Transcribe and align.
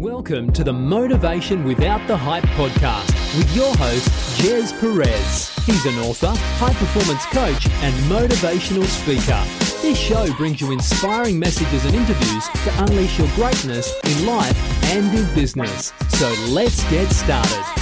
Welcome 0.00 0.50
to 0.54 0.64
the 0.64 0.72
Motivation 0.72 1.62
Without 1.62 2.08
the 2.08 2.16
Hype 2.16 2.44
podcast 2.56 3.12
with 3.36 3.54
your 3.54 3.76
host, 3.76 4.08
Jez 4.40 4.72
Perez. 4.80 5.54
He's 5.66 5.84
an 5.84 5.98
author, 5.98 6.32
high 6.56 6.72
performance 6.72 7.26
coach, 7.26 7.66
and 7.82 7.94
motivational 8.04 8.86
speaker. 8.86 9.44
This 9.82 9.98
show 9.98 10.32
brings 10.38 10.62
you 10.62 10.72
inspiring 10.72 11.38
messages 11.38 11.84
and 11.84 11.94
interviews 11.94 12.48
to 12.48 12.84
unleash 12.84 13.18
your 13.18 13.28
greatness 13.34 13.92
in 14.04 14.24
life 14.24 14.56
and 14.84 15.14
in 15.14 15.34
business. 15.34 15.92
So 16.08 16.34
let's 16.48 16.82
get 16.88 17.10
started. 17.10 17.79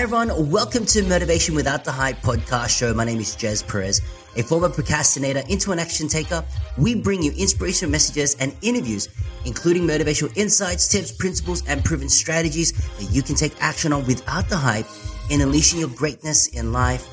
Hi 0.00 0.04
everyone, 0.04 0.50
welcome 0.50 0.86
to 0.86 1.02
Motivation 1.02 1.54
Without 1.54 1.84
the 1.84 1.92
Hype 1.92 2.22
podcast 2.22 2.70
show. 2.70 2.94
My 2.94 3.04
name 3.04 3.20
is 3.20 3.36
Jez 3.36 3.62
Perez, 3.68 4.00
a 4.34 4.42
former 4.42 4.70
procrastinator 4.70 5.42
into 5.50 5.72
an 5.72 5.78
action 5.78 6.08
taker. 6.08 6.42
We 6.78 6.94
bring 6.94 7.22
you 7.22 7.32
inspirational 7.32 7.92
messages 7.92 8.34
and 8.36 8.56
interviews, 8.62 9.10
including 9.44 9.82
motivational 9.82 10.34
insights, 10.38 10.88
tips, 10.88 11.12
principles, 11.12 11.62
and 11.68 11.84
proven 11.84 12.08
strategies 12.08 12.72
that 12.72 13.14
you 13.14 13.20
can 13.20 13.34
take 13.34 13.52
action 13.62 13.92
on 13.92 14.06
without 14.06 14.48
the 14.48 14.56
hype 14.56 14.86
in 15.28 15.42
unleashing 15.42 15.78
your 15.78 15.90
greatness 15.90 16.46
in 16.46 16.72
life 16.72 17.06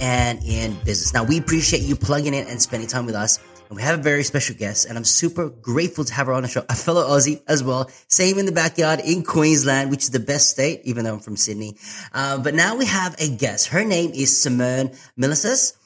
and 0.00 0.38
in 0.44 0.74
business. 0.84 1.12
Now, 1.12 1.24
we 1.24 1.38
appreciate 1.38 1.82
you 1.82 1.96
plugging 1.96 2.34
in 2.34 2.46
and 2.46 2.62
spending 2.62 2.88
time 2.88 3.04
with 3.04 3.16
us. 3.16 3.40
And 3.68 3.76
we 3.76 3.82
have 3.82 3.98
a 3.98 4.02
very 4.02 4.24
special 4.24 4.56
guest, 4.56 4.86
and 4.86 4.96
I'm 4.96 5.04
super 5.04 5.50
grateful 5.50 6.04
to 6.04 6.14
have 6.14 6.26
her 6.26 6.32
on 6.32 6.42
the 6.42 6.48
show, 6.48 6.64
a 6.70 6.74
fellow 6.74 7.06
Aussie 7.06 7.42
as 7.46 7.62
well. 7.62 7.90
Same 8.08 8.38
in 8.38 8.46
the 8.46 8.52
backyard 8.52 9.00
in 9.00 9.22
Queensland, 9.22 9.90
which 9.90 10.04
is 10.04 10.10
the 10.10 10.20
best 10.20 10.48
state, 10.48 10.80
even 10.84 11.04
though 11.04 11.14
I'm 11.14 11.20
from 11.20 11.36
Sydney. 11.36 11.76
Uh, 12.14 12.38
but 12.38 12.54
now 12.54 12.76
we 12.76 12.86
have 12.86 13.14
a 13.18 13.28
guest. 13.28 13.68
Her 13.68 13.84
name 13.84 14.12
is 14.14 14.40
Simone 14.40 14.92
Milasas. 15.18 15.76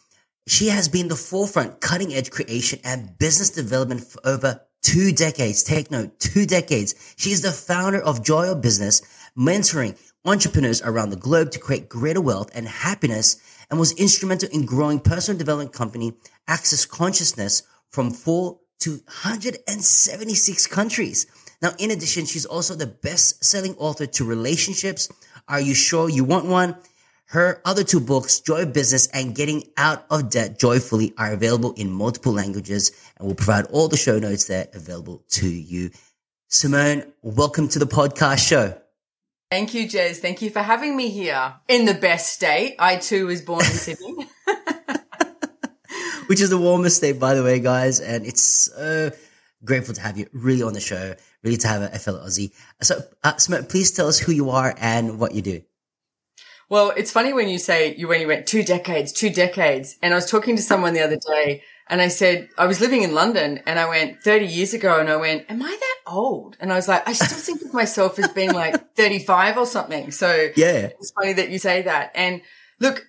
She 0.47 0.69
has 0.69 0.89
been 0.89 1.09
the 1.09 1.17
forefront 1.17 1.81
cutting 1.81 2.15
edge 2.15 2.31
creation 2.31 2.79
and 2.85 3.19
business 3.19 3.51
development 3.51 4.05
for 4.05 4.21
over 4.25 4.61
two 4.83 5.11
decades. 5.11 5.65
Take 5.65 5.91
note, 5.91 6.21
two 6.21 6.47
decades. 6.47 6.95
She 7.17 7.31
is 7.31 7.43
the 7.43 7.51
founder 7.51 8.01
of 8.01 8.25
Joy 8.25 8.51
of 8.51 8.61
Business, 8.61 9.03
mentoring 9.37 9.99
entrepreneurs 10.25 10.83
around 10.83 11.11
the 11.11 11.17
globe 11.17 11.51
to 11.51 11.59
create 11.59 11.89
greater 11.89 12.21
wealth 12.21 12.51
and 12.55 12.69
happiness 12.69 13.41
and 13.71 13.81
was 13.81 13.93
instrumental 13.93 14.49
in 14.53 14.67
growing 14.67 15.01
personal 15.01 15.39
development 15.39 15.73
company 15.73 16.13
Access 16.47 16.85
Consciousness 16.85 17.63
from 17.93 18.11
four 18.11 18.59
to 18.81 18.91
176 18.91 20.67
countries. 20.67 21.27
Now, 21.61 21.71
in 21.79 21.93
addition, 21.93 22.25
she's 22.25 22.47
also 22.47 22.75
the 22.75 22.87
best 22.87 23.45
selling 23.45 23.77
author 23.77 24.07
to 24.07 24.25
relationships. 24.25 25.09
Are 25.47 25.61
you 25.61 25.75
sure 25.75 26.09
you 26.09 26.25
want 26.25 26.47
one? 26.47 26.77
Her 27.27 27.63
other 27.65 27.85
two 27.85 28.01
books, 28.01 28.41
Joy 28.41 28.63
of 28.63 28.73
Business 28.73 29.07
and 29.09 29.35
Getting 29.35 29.65
Out 29.77 30.05
of 30.11 30.31
Debt 30.31 30.59
Joyfully, 30.59 31.15
are 31.17 31.33
available 31.33 31.73
in 31.75 31.91
multiple 31.91 32.33
languages 32.33 32.91
and 33.17 33.27
we'll 33.27 33.37
provide 33.37 33.67
all 33.67 33.89
the 33.89 33.97
show 33.97 34.19
notes 34.19 34.47
there 34.47 34.69
available 34.75 35.25
to 35.31 35.49
you. 35.49 35.91
Simone, 36.49 37.05
welcome 37.23 37.69
to 37.69 37.79
the 37.79 37.87
podcast 37.87 38.47
show. 38.47 38.77
Thank 39.51 39.73
you, 39.75 39.89
Jez. 39.89 40.17
Thank 40.17 40.43
you 40.43 40.51
for 40.51 40.61
having 40.61 40.97
me 40.97 41.09
here 41.09 41.55
in 41.69 41.85
the 41.85 41.95
best 41.95 42.33
state. 42.33 42.75
I 42.79 42.97
too 42.97 43.27
was 43.27 43.41
born 43.41 43.61
in 43.61 43.67
Sydney. 43.67 44.15
which 46.33 46.41
is 46.41 46.49
the 46.49 46.57
warmest 46.57 46.97
state, 46.97 47.21
by 47.21 47.35
the 47.35 47.43
way, 47.43 47.61
guys. 47.61 48.01
And 48.01 48.25
it's 48.25 48.41
so 48.41 49.11
grateful 49.67 49.95
to 49.95 50.01
have 50.01 50.17
you 50.17 50.27
really 50.33 50.63
on 50.63 50.73
the 50.73 50.81
show, 50.81 51.15
really 51.43 51.59
to 51.59 51.69
have 51.69 51.83
a, 51.83 51.91
a 51.93 51.99
fellow 51.99 52.25
Aussie. 52.25 52.53
So, 52.81 53.03
uh, 53.23 53.35
please 53.69 53.91
tell 53.91 54.09
us 54.09 54.19
who 54.19 54.33
you 54.33 54.49
are 54.49 54.75
and 54.79 55.19
what 55.21 55.35
you 55.35 55.43
do. 55.43 55.61
Well, 56.71 56.95
it's 56.97 57.11
funny 57.11 57.35
when 57.35 57.51
you 57.51 57.59
say 57.59 57.95
you 57.97 58.09
when 58.09 58.23
you 58.23 58.27
went 58.27 58.47
two 58.47 58.63
decades, 58.63 59.13
two 59.13 59.29
decades. 59.29 59.99
And 60.01 60.15
I 60.15 60.17
was 60.17 60.25
talking 60.25 60.57
to 60.57 60.63
someone 60.63 60.95
the 60.95 61.03
other 61.03 61.19
day 61.19 61.65
and 61.87 62.01
I 62.01 62.09
said, 62.09 62.49
I 62.57 62.65
was 62.65 62.81
living 62.81 63.03
in 63.03 63.13
London 63.13 63.61
and 63.67 63.79
I 63.79 63.87
went 63.87 64.23
30 64.23 64.47
years 64.47 64.73
ago 64.73 64.99
and 64.99 65.11
I 65.11 65.17
went, 65.17 65.45
am 65.51 65.63
I 65.63 65.69
that 65.69 66.11
old? 66.11 66.57
And 66.61 66.73
I 66.73 66.77
was 66.77 66.89
like, 66.89 67.07
I 67.07 67.13
still 67.13 67.37
think 67.37 67.61
of 67.61 67.75
myself 67.75 68.19
as 68.19 68.29
being 68.29 68.55
like 68.55 68.95
35 68.97 69.59
or 69.59 69.67
something. 69.67 70.11
So 70.13 70.49
yeah, 70.57 70.93
it's 70.99 71.11
funny 71.11 71.35
that 71.35 71.51
you 71.51 71.59
say 71.59 71.83
that. 71.83 72.11
And 72.15 72.41
look, 72.81 73.05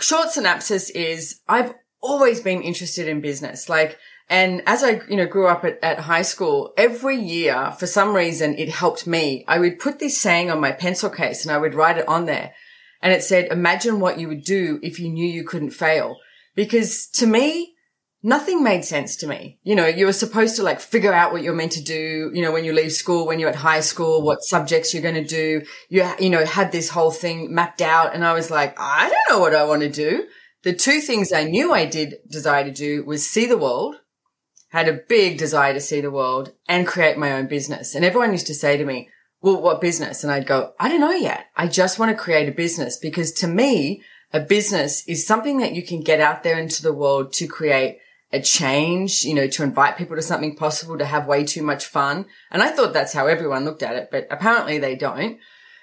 short 0.00 0.30
synopsis 0.30 0.90
is 0.90 1.40
I've 1.48 1.74
always 2.04 2.40
been 2.40 2.62
interested 2.62 3.08
in 3.08 3.20
business. 3.20 3.68
Like, 3.68 3.98
and 4.28 4.62
as 4.66 4.84
I, 4.84 5.00
you 5.08 5.16
know, 5.16 5.26
grew 5.26 5.48
up 5.48 5.64
at, 5.64 5.78
at 5.82 5.98
high 5.98 6.22
school, 6.22 6.72
every 6.76 7.16
year, 7.16 7.72
for 7.78 7.86
some 7.86 8.14
reason, 8.14 8.54
it 8.56 8.68
helped 8.68 9.06
me. 9.06 9.44
I 9.48 9.58
would 9.58 9.78
put 9.78 9.98
this 9.98 10.20
saying 10.20 10.50
on 10.50 10.60
my 10.60 10.72
pencil 10.72 11.10
case 11.10 11.44
and 11.44 11.52
I 11.52 11.58
would 11.58 11.74
write 11.74 11.98
it 11.98 12.08
on 12.08 12.26
there. 12.26 12.52
And 13.02 13.12
it 13.12 13.22
said, 13.22 13.50
imagine 13.50 14.00
what 14.00 14.18
you 14.18 14.28
would 14.28 14.44
do 14.44 14.78
if 14.82 14.98
you 14.98 15.10
knew 15.10 15.26
you 15.26 15.44
couldn't 15.44 15.70
fail. 15.70 16.16
Because 16.54 17.06
to 17.14 17.26
me, 17.26 17.74
nothing 18.22 18.62
made 18.62 18.84
sense 18.84 19.16
to 19.16 19.26
me. 19.26 19.58
You 19.62 19.74
know, 19.74 19.86
you 19.86 20.06
were 20.06 20.14
supposed 20.14 20.56
to 20.56 20.62
like 20.62 20.80
figure 20.80 21.12
out 21.12 21.32
what 21.32 21.42
you're 21.42 21.54
meant 21.54 21.72
to 21.72 21.82
do, 21.82 22.30
you 22.32 22.40
know, 22.40 22.52
when 22.52 22.64
you 22.64 22.72
leave 22.72 22.92
school, 22.92 23.26
when 23.26 23.38
you're 23.38 23.50
at 23.50 23.56
high 23.56 23.80
school, 23.80 24.22
what 24.22 24.42
subjects 24.42 24.94
you're 24.94 25.02
going 25.02 25.22
to 25.22 25.24
do. 25.24 25.62
You, 25.90 26.10
you 26.18 26.30
know, 26.30 26.46
had 26.46 26.72
this 26.72 26.88
whole 26.88 27.10
thing 27.10 27.54
mapped 27.54 27.82
out. 27.82 28.14
And 28.14 28.24
I 28.24 28.32
was 28.32 28.50
like, 28.50 28.74
I 28.78 29.10
don't 29.10 29.36
know 29.36 29.40
what 29.40 29.54
I 29.54 29.64
want 29.64 29.82
to 29.82 29.90
do. 29.90 30.26
The 30.64 30.72
two 30.72 31.00
things 31.00 31.30
I 31.30 31.44
knew 31.44 31.72
I 31.72 31.84
did 31.84 32.16
desire 32.26 32.64
to 32.64 32.72
do 32.72 33.04
was 33.04 33.28
see 33.28 33.46
the 33.46 33.58
world, 33.58 33.96
had 34.70 34.88
a 34.88 34.94
big 34.94 35.36
desire 35.36 35.74
to 35.74 35.80
see 35.80 36.00
the 36.00 36.10
world 36.10 36.52
and 36.66 36.86
create 36.86 37.18
my 37.18 37.32
own 37.32 37.46
business. 37.46 37.94
And 37.94 38.02
everyone 38.02 38.32
used 38.32 38.46
to 38.46 38.54
say 38.54 38.78
to 38.78 38.84
me, 38.84 39.10
well, 39.42 39.60
what 39.60 39.82
business? 39.82 40.24
And 40.24 40.32
I'd 40.32 40.46
go, 40.46 40.72
I 40.80 40.88
don't 40.88 41.00
know 41.00 41.12
yet. 41.12 41.46
I 41.54 41.68
just 41.68 41.98
want 41.98 42.10
to 42.10 42.22
create 42.22 42.48
a 42.48 42.52
business 42.52 42.96
because 42.96 43.30
to 43.34 43.46
me, 43.46 44.02
a 44.32 44.40
business 44.40 45.06
is 45.06 45.26
something 45.26 45.58
that 45.58 45.74
you 45.74 45.82
can 45.82 46.00
get 46.00 46.18
out 46.18 46.42
there 46.42 46.58
into 46.58 46.82
the 46.82 46.94
world 46.94 47.34
to 47.34 47.46
create 47.46 47.98
a 48.32 48.40
change, 48.40 49.22
you 49.22 49.34
know, 49.34 49.46
to 49.46 49.62
invite 49.62 49.98
people 49.98 50.16
to 50.16 50.22
something 50.22 50.56
possible, 50.56 50.96
to 50.96 51.04
have 51.04 51.26
way 51.26 51.44
too 51.44 51.62
much 51.62 51.84
fun. 51.84 52.24
And 52.50 52.62
I 52.62 52.70
thought 52.70 52.94
that's 52.94 53.12
how 53.12 53.26
everyone 53.26 53.66
looked 53.66 53.82
at 53.82 53.96
it, 53.96 54.08
but 54.10 54.26
apparently 54.30 54.78
they 54.78 54.96
don't. 54.96 55.38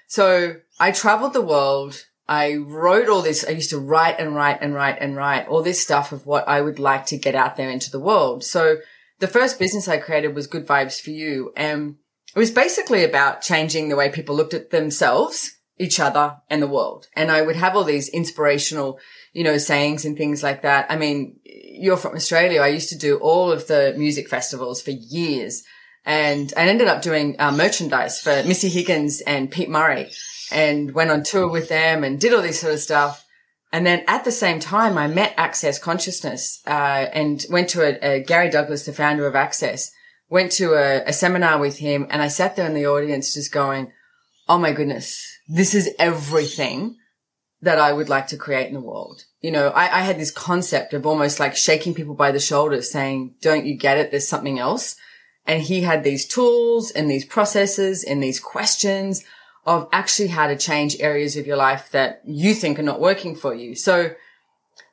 So 0.08 0.56
I 0.80 0.90
traveled 0.90 1.34
the 1.34 1.40
world 1.40 2.04
I 2.32 2.54
wrote 2.54 3.10
all 3.10 3.20
this. 3.20 3.44
I 3.46 3.50
used 3.50 3.68
to 3.70 3.78
write 3.78 4.18
and 4.18 4.34
write 4.34 4.62
and 4.62 4.74
write 4.74 4.96
and 5.02 5.14
write 5.14 5.48
all 5.48 5.62
this 5.62 5.82
stuff 5.82 6.12
of 6.12 6.24
what 6.24 6.48
I 6.48 6.62
would 6.62 6.78
like 6.78 7.04
to 7.06 7.18
get 7.18 7.34
out 7.34 7.56
there 7.56 7.68
into 7.68 7.90
the 7.90 8.00
world. 8.00 8.42
So 8.42 8.78
the 9.18 9.28
first 9.28 9.58
business 9.58 9.86
I 9.86 9.98
created 9.98 10.34
was 10.34 10.46
Good 10.46 10.66
Vibes 10.66 10.98
for 10.98 11.10
You. 11.10 11.52
And 11.58 11.96
it 12.34 12.38
was 12.38 12.50
basically 12.50 13.04
about 13.04 13.42
changing 13.42 13.90
the 13.90 13.96
way 13.96 14.08
people 14.08 14.34
looked 14.34 14.54
at 14.54 14.70
themselves, 14.70 15.58
each 15.78 16.00
other 16.00 16.38
and 16.48 16.62
the 16.62 16.66
world. 16.66 17.06
And 17.14 17.30
I 17.30 17.42
would 17.42 17.56
have 17.56 17.76
all 17.76 17.84
these 17.84 18.08
inspirational, 18.08 18.98
you 19.34 19.44
know, 19.44 19.58
sayings 19.58 20.06
and 20.06 20.16
things 20.16 20.42
like 20.42 20.62
that. 20.62 20.86
I 20.88 20.96
mean, 20.96 21.38
you're 21.44 21.98
from 21.98 22.16
Australia. 22.16 22.62
I 22.62 22.68
used 22.68 22.88
to 22.88 22.98
do 22.98 23.18
all 23.18 23.52
of 23.52 23.66
the 23.66 23.94
music 23.98 24.30
festivals 24.30 24.80
for 24.80 24.92
years 24.92 25.64
and 26.06 26.50
I 26.56 26.66
ended 26.66 26.88
up 26.88 27.02
doing 27.02 27.36
uh, 27.38 27.52
merchandise 27.52 28.20
for 28.20 28.42
Missy 28.42 28.70
Higgins 28.70 29.20
and 29.20 29.50
Pete 29.50 29.68
Murray 29.68 30.10
and 30.50 30.92
went 30.92 31.10
on 31.10 31.22
tour 31.22 31.48
with 31.48 31.68
them 31.68 32.04
and 32.04 32.20
did 32.20 32.32
all 32.32 32.42
this 32.42 32.60
sort 32.60 32.74
of 32.74 32.80
stuff. 32.80 33.24
And 33.72 33.86
then 33.86 34.04
at 34.06 34.24
the 34.24 34.32
same 34.32 34.60
time, 34.60 34.98
I 34.98 35.06
met 35.06 35.34
Access 35.36 35.78
Consciousness, 35.78 36.60
uh, 36.66 36.70
and 36.70 37.44
went 37.48 37.70
to 37.70 37.82
a, 37.82 38.16
a, 38.16 38.22
Gary 38.22 38.50
Douglas, 38.50 38.84
the 38.84 38.92
founder 38.92 39.26
of 39.26 39.34
Access, 39.34 39.90
went 40.28 40.52
to 40.52 40.74
a, 40.74 41.04
a 41.06 41.12
seminar 41.12 41.58
with 41.58 41.78
him 41.78 42.06
and 42.10 42.20
I 42.20 42.28
sat 42.28 42.56
there 42.56 42.66
in 42.66 42.74
the 42.74 42.86
audience 42.86 43.34
just 43.34 43.52
going, 43.52 43.92
Oh 44.48 44.58
my 44.58 44.72
goodness, 44.72 45.24
this 45.48 45.74
is 45.74 45.94
everything 45.98 46.96
that 47.62 47.78
I 47.78 47.92
would 47.92 48.08
like 48.08 48.26
to 48.28 48.36
create 48.36 48.66
in 48.66 48.74
the 48.74 48.80
world. 48.80 49.24
You 49.40 49.52
know, 49.52 49.68
I, 49.68 50.00
I 50.00 50.02
had 50.02 50.18
this 50.18 50.32
concept 50.32 50.92
of 50.92 51.06
almost 51.06 51.38
like 51.38 51.56
shaking 51.56 51.94
people 51.94 52.14
by 52.14 52.32
the 52.32 52.40
shoulders 52.40 52.90
saying, 52.90 53.36
don't 53.40 53.64
you 53.64 53.76
get 53.76 53.98
it? 53.98 54.10
There's 54.10 54.28
something 54.28 54.58
else. 54.58 54.96
And 55.46 55.62
he 55.62 55.82
had 55.82 56.02
these 56.02 56.26
tools 56.26 56.90
and 56.90 57.10
these 57.10 57.24
processes 57.24 58.04
and 58.04 58.22
these 58.22 58.40
questions 58.40 59.24
of 59.64 59.88
actually 59.92 60.28
how 60.28 60.46
to 60.48 60.56
change 60.56 60.96
areas 61.00 61.36
of 61.36 61.46
your 61.46 61.56
life 61.56 61.90
that 61.92 62.22
you 62.24 62.54
think 62.54 62.78
are 62.78 62.82
not 62.82 63.00
working 63.00 63.34
for 63.36 63.54
you. 63.54 63.74
So 63.74 64.14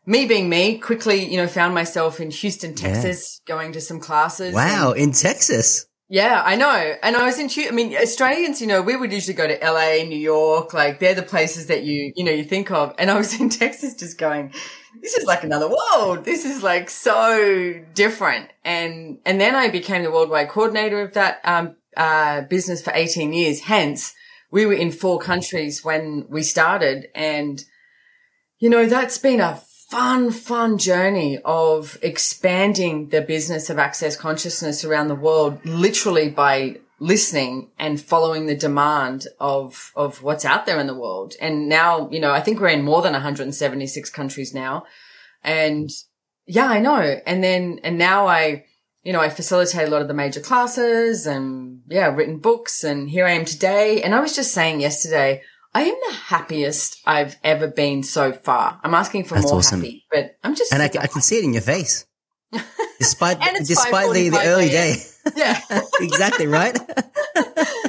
me 0.05 0.25
being 0.25 0.49
me, 0.49 0.77
quickly, 0.77 1.25
you 1.25 1.37
know, 1.37 1.47
found 1.47 1.73
myself 1.73 2.19
in 2.19 2.31
Houston, 2.31 2.75
Texas, 2.75 3.41
yeah. 3.47 3.55
going 3.55 3.71
to 3.73 3.81
some 3.81 3.99
classes. 3.99 4.53
Wow, 4.53 4.91
in 4.91 5.11
Texas. 5.11 5.85
Yeah, 6.11 6.41
I 6.43 6.55
know. 6.55 6.95
And 7.03 7.15
I 7.15 7.25
was 7.25 7.37
in, 7.37 7.49
I 7.67 7.71
mean, 7.71 7.95
Australians, 7.95 8.59
you 8.59 8.65
know, 8.65 8.81
we 8.81 8.95
would 8.95 9.13
usually 9.13 9.35
go 9.35 9.47
to 9.47 9.59
LA, 9.63 10.03
New 10.03 10.17
York, 10.17 10.73
like 10.73 10.97
they're 10.97 11.13
the 11.13 11.21
places 11.21 11.67
that 11.67 11.83
you, 11.83 12.11
you 12.15 12.23
know, 12.23 12.31
you 12.31 12.43
think 12.43 12.71
of. 12.71 12.95
And 12.97 13.11
I 13.11 13.17
was 13.17 13.39
in 13.39 13.49
Texas 13.49 13.93
just 13.93 14.17
going, 14.17 14.51
this 15.01 15.13
is 15.13 15.25
like 15.25 15.43
another 15.43 15.69
world. 15.69 16.25
This 16.25 16.45
is 16.45 16.63
like 16.63 16.89
so 16.89 17.79
different. 17.93 18.49
And, 18.65 19.19
and 19.23 19.39
then 19.39 19.53
I 19.53 19.69
became 19.69 20.01
the 20.01 20.09
worldwide 20.09 20.49
coordinator 20.49 21.01
of 21.01 21.13
that, 21.13 21.41
um, 21.43 21.75
uh, 21.95 22.41
business 22.41 22.81
for 22.81 22.91
18 22.91 23.31
years. 23.31 23.59
Hence, 23.59 24.15
we 24.51 24.65
were 24.65 24.73
in 24.73 24.91
four 24.91 25.19
countries 25.19 25.83
when 25.83 26.25
we 26.29 26.43
started. 26.43 27.07
And, 27.13 27.63
you 28.59 28.69
know, 28.69 28.85
that's 28.85 29.17
been 29.17 29.39
a 29.39 29.61
fun, 29.89 30.31
fun 30.31 30.77
journey 30.77 31.39
of 31.43 31.97
expanding 32.01 33.09
the 33.09 33.21
business 33.21 33.69
of 33.69 33.79
access 33.79 34.15
consciousness 34.15 34.83
around 34.83 35.07
the 35.07 35.15
world, 35.15 35.63
literally 35.65 36.29
by 36.29 36.77
listening 36.99 37.69
and 37.79 38.01
following 38.01 38.45
the 38.45 38.55
demand 38.55 39.25
of, 39.39 39.91
of 39.95 40.21
what's 40.21 40.45
out 40.45 40.65
there 40.65 40.79
in 40.79 40.87
the 40.87 40.93
world. 40.93 41.33
And 41.41 41.69
now, 41.69 42.09
you 42.11 42.19
know, 42.19 42.31
I 42.31 42.41
think 42.41 42.59
we're 42.59 42.67
in 42.69 42.83
more 42.83 43.01
than 43.01 43.13
176 43.13 44.09
countries 44.09 44.53
now. 44.53 44.85
And 45.43 45.89
yeah, 46.45 46.67
I 46.67 46.79
know. 46.79 47.19
And 47.25 47.43
then, 47.43 47.79
and 47.83 47.97
now 47.97 48.27
I, 48.27 48.65
you 49.03 49.13
know, 49.13 49.21
I 49.21 49.29
facilitate 49.29 49.87
a 49.87 49.91
lot 49.91 50.01
of 50.01 50.07
the 50.07 50.13
major 50.13 50.41
classes 50.41 51.25
and 51.25 51.81
yeah, 51.87 52.07
written 52.13 52.39
books 52.39 52.83
and 52.83 53.09
here 53.09 53.25
I 53.25 53.31
am 53.31 53.45
today. 53.45 54.01
And 54.01 54.13
I 54.13 54.19
was 54.19 54.35
just 54.35 54.53
saying 54.53 54.81
yesterday, 54.81 55.41
I 55.73 55.83
am 55.83 55.95
the 56.07 56.13
happiest 56.15 56.99
I've 57.05 57.37
ever 57.43 57.67
been 57.67 58.03
so 58.03 58.31
far. 58.31 58.79
I'm 58.83 58.93
asking 58.93 59.25
for 59.25 59.35
That's 59.35 59.45
more 59.47 59.59
awesome. 59.59 59.81
happy, 59.81 60.05
but 60.11 60.37
I'm 60.43 60.55
just, 60.55 60.73
And 60.73 60.81
I, 60.81 60.85
I 60.85 61.07
can 61.07 61.21
see 61.21 61.37
it 61.37 61.43
in 61.43 61.53
your 61.53 61.61
face. 61.61 62.05
Despite, 62.99 63.39
despite 63.59 64.11
the, 64.11 64.29
the 64.29 64.43
early 64.43 64.67
day. 64.67 64.95
yeah, 65.37 65.61
exactly, 66.01 66.47
right? 66.47 66.77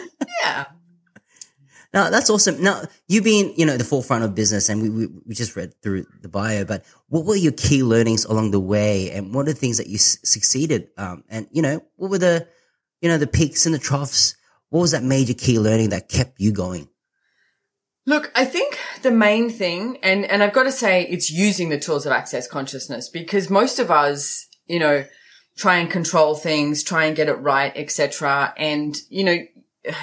Now 1.93 2.11
that's 2.11 2.31
awesome. 2.31 2.63
Now 2.63 2.83
you've 3.09 3.25
been, 3.25 3.53
you 3.57 3.67
know, 3.67 3.77
the 3.77 3.85
forefront 3.85 4.25
of 4.25 4.35
business, 4.35 4.69
and 4.69 4.81
we, 4.81 4.91
we 4.91 5.07
we 5.27 5.35
just 5.35 5.57
read 5.57 5.75
through 5.83 6.07
the 6.23 6.29
bio. 6.29 6.65
But 6.65 6.85
what 7.09 7.25
were 7.25 7.37
your 7.37 7.53
key 7.53 7.83
learnings 7.83 8.25
along 8.25 8.53
the 8.53 8.61
way, 8.61 9.11
and 9.11 9.35
what 9.35 9.43
are 9.43 9.53
the 9.53 9.59
things 9.59 9.79
that 9.79 9.89
you 9.89 9.97
s- 9.97 10.19
succeeded? 10.23 10.89
Um, 10.97 11.25
and 11.29 11.49
you 11.51 11.63
know, 11.63 11.81
what 11.97 12.11
were 12.11 12.19
the, 12.19 12.47
you 13.01 13.09
know, 13.09 13.19
the 13.19 13.27
peaks 13.27 13.67
and 13.67 13.75
the 13.75 13.79
troughs? 13.79 14.37
What 14.69 14.81
was 14.81 14.93
that 14.93 15.03
major 15.03 15.35
key 15.35 15.59
learning 15.59 15.91
that 15.91 16.09
kept 16.09 16.41
you 16.41 16.53
going? 16.53 16.89
Look, 18.07 18.33
I 18.35 18.45
think 18.45 18.79
the 19.03 19.11
main 19.11 19.51
thing, 19.51 19.99
and, 20.03 20.25
and 20.25 20.43
I've 20.43 20.53
got 20.53 20.63
to 20.65 20.73
say 20.73 21.07
it's 21.07 21.31
using 21.31 21.69
the 21.69 21.79
tools 21.79 22.07
of 22.07 22.13
access 22.13 22.49
consciousness 22.49 23.09
because 23.09 23.51
most 23.51 23.79
of 23.79 23.91
us, 23.91 24.49
you 24.67 24.79
know, 24.79 25.05
try 25.57 25.77
and 25.77 25.91
control 25.91 26.35
things, 26.35 26.83
try 26.83 27.05
and 27.05 27.15
get 27.15 27.29
it 27.29 27.35
right, 27.35 27.73
etc. 27.77 28.55
And, 28.57 28.97
you 29.11 29.25
know, 29.25 29.39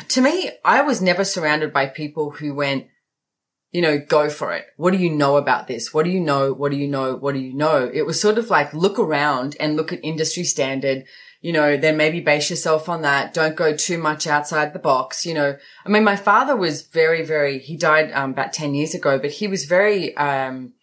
to 0.09 0.21
me, 0.21 0.51
I 0.63 0.81
was 0.81 1.01
never 1.01 1.24
surrounded 1.24 1.74
by 1.74 1.88
people 1.88 2.31
who 2.31 2.53
went, 2.53 2.88
you 3.71 3.81
know, 3.81 4.00
go 4.00 4.29
for 4.29 4.53
it. 4.53 4.65
What 4.77 4.91
do 4.91 4.97
you 4.97 5.09
know 5.09 5.38
about 5.38 5.68
this? 5.68 5.94
What 5.94 6.06
do 6.06 6.09
you 6.09 6.19
know? 6.19 6.53
What 6.53 6.71
do 6.71 6.77
you 6.77 6.88
know? 6.88 7.15
What 7.15 7.33
do 7.33 7.39
you 7.39 7.53
know? 7.53 7.89
It 7.94 8.06
was 8.06 8.19
sort 8.19 8.38
of 8.38 8.50
like 8.50 8.74
look 8.74 8.97
around 8.97 9.56
and 9.59 9.75
look 9.75 9.91
at 9.91 10.00
industry 10.03 10.44
standard, 10.44 11.06
you 11.41 11.51
know, 11.53 11.77
then 11.77 11.97
maybe 11.97 12.19
base 12.21 12.50
yourself 12.50 12.89
on 12.89 13.01
that. 13.03 13.33
Don't 13.33 13.56
go 13.56 13.75
too 13.75 13.97
much 13.97 14.25
outside 14.25 14.74
the 14.74 14.79
box. 14.79 15.25
You 15.25 15.33
know, 15.33 15.57
I 15.85 15.89
mean, 15.89 16.03
my 16.03 16.15
father 16.15 16.56
was 16.56 16.88
very, 16.88 17.24
very, 17.24 17.59
he 17.59 17.77
died 17.77 18.12
um, 18.13 18.31
about 18.31 18.53
10 18.53 18.74
years 18.74 18.95
ago, 18.95 19.19
but 19.19 19.31
he 19.31 19.47
was 19.47 19.65
very, 19.65 20.15
um, 20.18 20.74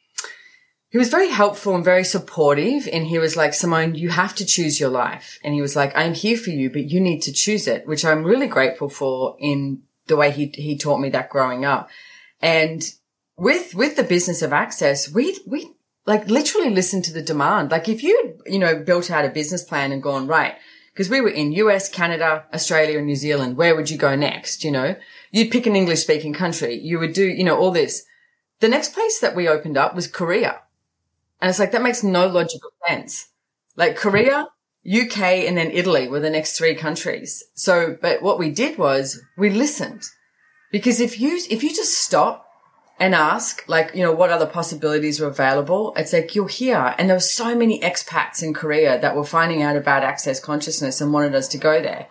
he 0.94 0.98
was 0.98 1.08
very 1.08 1.28
helpful 1.28 1.74
and 1.74 1.84
very 1.84 2.04
supportive. 2.04 2.88
And 2.92 3.04
he 3.04 3.18
was 3.18 3.36
like, 3.36 3.52
Simone, 3.52 3.96
you 3.96 4.10
have 4.10 4.32
to 4.36 4.46
choose 4.46 4.78
your 4.78 4.90
life. 4.90 5.40
And 5.42 5.52
he 5.52 5.60
was 5.60 5.74
like, 5.74 5.92
I'm 5.96 6.14
here 6.14 6.36
for 6.36 6.50
you, 6.50 6.70
but 6.70 6.88
you 6.88 7.00
need 7.00 7.22
to 7.22 7.32
choose 7.32 7.66
it, 7.66 7.84
which 7.84 8.04
I'm 8.04 8.22
really 8.22 8.46
grateful 8.46 8.88
for 8.88 9.34
in 9.40 9.82
the 10.06 10.14
way 10.14 10.30
he, 10.30 10.52
he 10.54 10.78
taught 10.78 11.00
me 11.00 11.08
that 11.08 11.30
growing 11.30 11.64
up. 11.64 11.90
And 12.40 12.80
with, 13.36 13.74
with 13.74 13.96
the 13.96 14.04
business 14.04 14.40
of 14.40 14.52
access, 14.52 15.10
we, 15.10 15.36
we 15.48 15.72
like 16.06 16.28
literally 16.28 16.70
listened 16.70 17.02
to 17.06 17.12
the 17.12 17.22
demand. 17.22 17.72
Like 17.72 17.88
if 17.88 18.04
you, 18.04 18.38
you 18.46 18.60
know, 18.60 18.78
built 18.78 19.10
out 19.10 19.24
a 19.24 19.30
business 19.30 19.64
plan 19.64 19.90
and 19.90 20.00
gone, 20.00 20.28
right, 20.28 20.54
because 20.92 21.10
we 21.10 21.20
were 21.20 21.28
in 21.28 21.50
US, 21.54 21.88
Canada, 21.88 22.44
Australia 22.54 22.98
and 22.98 23.06
New 23.08 23.16
Zealand, 23.16 23.56
where 23.56 23.74
would 23.74 23.90
you 23.90 23.98
go 23.98 24.14
next? 24.14 24.62
You 24.62 24.70
know, 24.70 24.94
you'd 25.32 25.50
pick 25.50 25.66
an 25.66 25.74
English 25.74 26.02
speaking 26.02 26.34
country. 26.34 26.78
You 26.78 27.00
would 27.00 27.14
do, 27.14 27.26
you 27.26 27.42
know, 27.42 27.58
all 27.58 27.72
this. 27.72 28.04
The 28.60 28.68
next 28.68 28.94
place 28.94 29.18
that 29.18 29.34
we 29.34 29.48
opened 29.48 29.76
up 29.76 29.96
was 29.96 30.06
Korea. 30.06 30.60
And 31.44 31.50
it's 31.50 31.58
like, 31.58 31.72
that 31.72 31.82
makes 31.82 32.02
no 32.02 32.26
logical 32.26 32.70
sense. 32.88 33.28
Like 33.76 33.96
Korea, 33.96 34.48
UK, 34.90 35.20
and 35.20 35.58
then 35.58 35.72
Italy 35.72 36.08
were 36.08 36.18
the 36.18 36.30
next 36.30 36.56
three 36.56 36.74
countries. 36.74 37.44
So, 37.52 37.98
but 38.00 38.22
what 38.22 38.38
we 38.38 38.50
did 38.50 38.78
was 38.78 39.20
we 39.36 39.50
listened 39.50 40.04
because 40.72 41.00
if 41.00 41.20
you, 41.20 41.38
if 41.50 41.62
you 41.62 41.68
just 41.68 41.98
stop 41.98 42.46
and 42.98 43.14
ask, 43.14 43.62
like, 43.68 43.94
you 43.94 44.02
know, 44.02 44.10
what 44.10 44.30
other 44.30 44.46
possibilities 44.46 45.20
are 45.20 45.26
available, 45.26 45.92
it's 45.98 46.14
like 46.14 46.34
you're 46.34 46.48
here. 46.48 46.94
And 46.96 47.10
there 47.10 47.16
were 47.16 47.20
so 47.20 47.54
many 47.54 47.78
expats 47.80 48.42
in 48.42 48.54
Korea 48.54 48.98
that 48.98 49.14
were 49.14 49.22
finding 49.22 49.60
out 49.60 49.76
about 49.76 50.02
access 50.02 50.40
consciousness 50.40 51.02
and 51.02 51.12
wanted 51.12 51.34
us 51.34 51.48
to 51.48 51.58
go 51.58 51.82
there. 51.82 52.08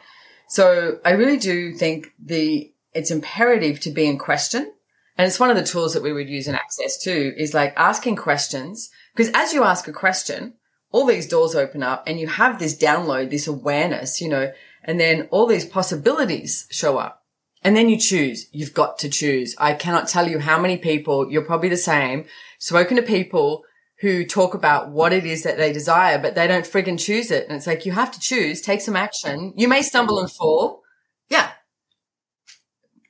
So 0.47 1.00
I 1.03 1.13
really 1.13 1.39
do 1.39 1.74
think 1.74 2.13
the, 2.24 2.71
it's 2.94 3.09
imperative 3.09 3.80
to 3.80 3.89
be 3.89 4.06
in 4.06 4.19
question. 4.19 4.74
And 5.18 5.27
it's 5.27 5.39
one 5.39 5.50
of 5.50 5.56
the 5.56 5.63
tools 5.63 5.94
that 5.94 6.03
we 6.03 6.13
would 6.13 6.30
use 6.30 6.47
in 6.47 6.56
access 6.56 7.01
too 7.01 7.33
is 7.35 7.53
like 7.56 7.74
asking 7.77 8.15
questions. 8.15 8.89
Because 9.15 9.31
as 9.33 9.54
you 9.54 9.63
ask 9.63 9.88
a 9.88 9.94
question, 9.94 10.54
all 10.92 11.06
these 11.06 11.27
doors 11.27 11.56
open 11.56 11.83
up 11.83 12.04
and 12.07 12.19
you 12.19 12.27
have 12.27 12.60
this 12.60 12.77
download, 12.77 13.30
this 13.30 13.48
awareness, 13.48 14.21
you 14.21 14.30
know, 14.30 14.51
and 14.83 15.00
then 15.00 15.27
all 15.31 15.48
these 15.48 15.65
possibilities 15.65 16.68
show 16.71 16.98
up. 16.98 17.24
And 17.63 17.77
then 17.77 17.89
you 17.89 17.98
choose. 17.98 18.48
You've 18.51 18.74
got 18.74 19.00
to 19.00 19.10
choose. 19.10 19.56
I 19.57 19.74
cannot 19.74 20.07
tell 20.07 20.30
you 20.30 20.39
how 20.39 20.60
many 20.60 20.77
people, 20.77 21.31
you're 21.31 21.45
probably 21.45 21.69
the 21.69 21.77
same, 21.77 22.25
spoken 22.60 22.98
to 22.98 23.04
people 23.04 23.63
who 24.01 24.25
talk 24.25 24.54
about 24.54 24.89
what 24.89 25.13
it 25.13 25.25
is 25.25 25.44
that 25.44 25.57
they 25.57 25.71
desire, 25.71 26.19
but 26.19 26.36
they 26.36 26.45
don't 26.45 26.66
friggin' 26.66 27.00
choose 27.00 27.31
it. 27.31 27.48
And 27.48 27.56
it's 27.56 27.68
like, 27.68 27.86
you 27.86 27.94
have 27.94 28.12
to 28.12 28.19
choose, 28.19 28.62
take 28.62 28.81
some 28.81 28.98
action. 28.98 29.54
You 29.56 29.69
may 29.69 29.81
stumble 29.81 30.19
and 30.19 30.30
fall. 30.30 30.81
Yeah. 31.30 31.51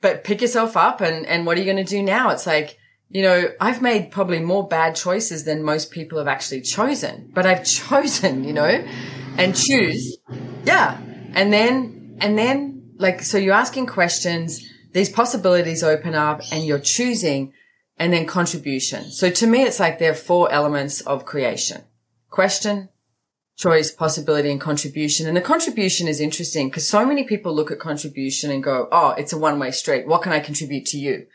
But 0.01 0.23
pick 0.23 0.41
yourself 0.41 0.77
up 0.77 1.01
and, 1.01 1.25
and 1.25 1.45
what 1.45 1.57
are 1.57 1.61
you 1.61 1.71
going 1.71 1.83
to 1.83 1.89
do 1.89 2.03
now? 2.03 2.29
It's 2.29 2.45
like, 2.45 2.77
you 3.13 3.21
know, 3.21 3.51
I've 3.61 3.81
made 3.81 4.09
probably 4.09 4.39
more 4.39 4.67
bad 4.67 4.95
choices 4.95 5.43
than 5.43 5.61
most 5.61 5.91
people 5.91 6.17
have 6.17 6.27
actually 6.27 6.61
chosen, 6.61 7.31
but 7.33 7.45
I've 7.45 7.63
chosen, 7.89 8.43
you 8.43 8.53
know, 8.53 8.85
and 9.37 9.55
choose. 9.55 10.17
Yeah. 10.65 10.99
And 11.33 11.53
then, 11.53 12.17
and 12.19 12.37
then 12.37 12.91
like, 12.97 13.21
so 13.21 13.37
you're 13.37 13.53
asking 13.53 13.85
questions, 13.85 14.67
these 14.93 15.09
possibilities 15.09 15.83
open 15.83 16.15
up 16.15 16.41
and 16.51 16.65
you're 16.65 16.79
choosing 16.79 17.53
and 17.97 18.11
then 18.11 18.25
contribution. 18.25 19.11
So 19.11 19.29
to 19.29 19.47
me, 19.47 19.61
it's 19.61 19.79
like 19.79 19.99
there 19.99 20.11
are 20.11 20.15
four 20.15 20.51
elements 20.51 21.01
of 21.01 21.25
creation. 21.25 21.83
Question, 22.31 22.89
choice, 23.57 23.91
possibility, 23.91 24.49
and 24.49 24.59
contribution. 24.59 25.27
And 25.27 25.37
the 25.37 25.41
contribution 25.41 26.07
is 26.07 26.19
interesting 26.19 26.69
because 26.69 26.87
so 26.87 27.05
many 27.05 27.23
people 27.23 27.53
look 27.53 27.69
at 27.69 27.79
contribution 27.79 28.49
and 28.49 28.63
go, 28.63 28.87
Oh, 28.91 29.11
it's 29.11 29.33
a 29.33 29.37
one 29.37 29.59
way 29.59 29.69
street. 29.69 30.07
What 30.07 30.23
can 30.23 30.31
I 30.31 30.39
contribute 30.39 30.87
to 30.87 30.97
you? 30.97 31.27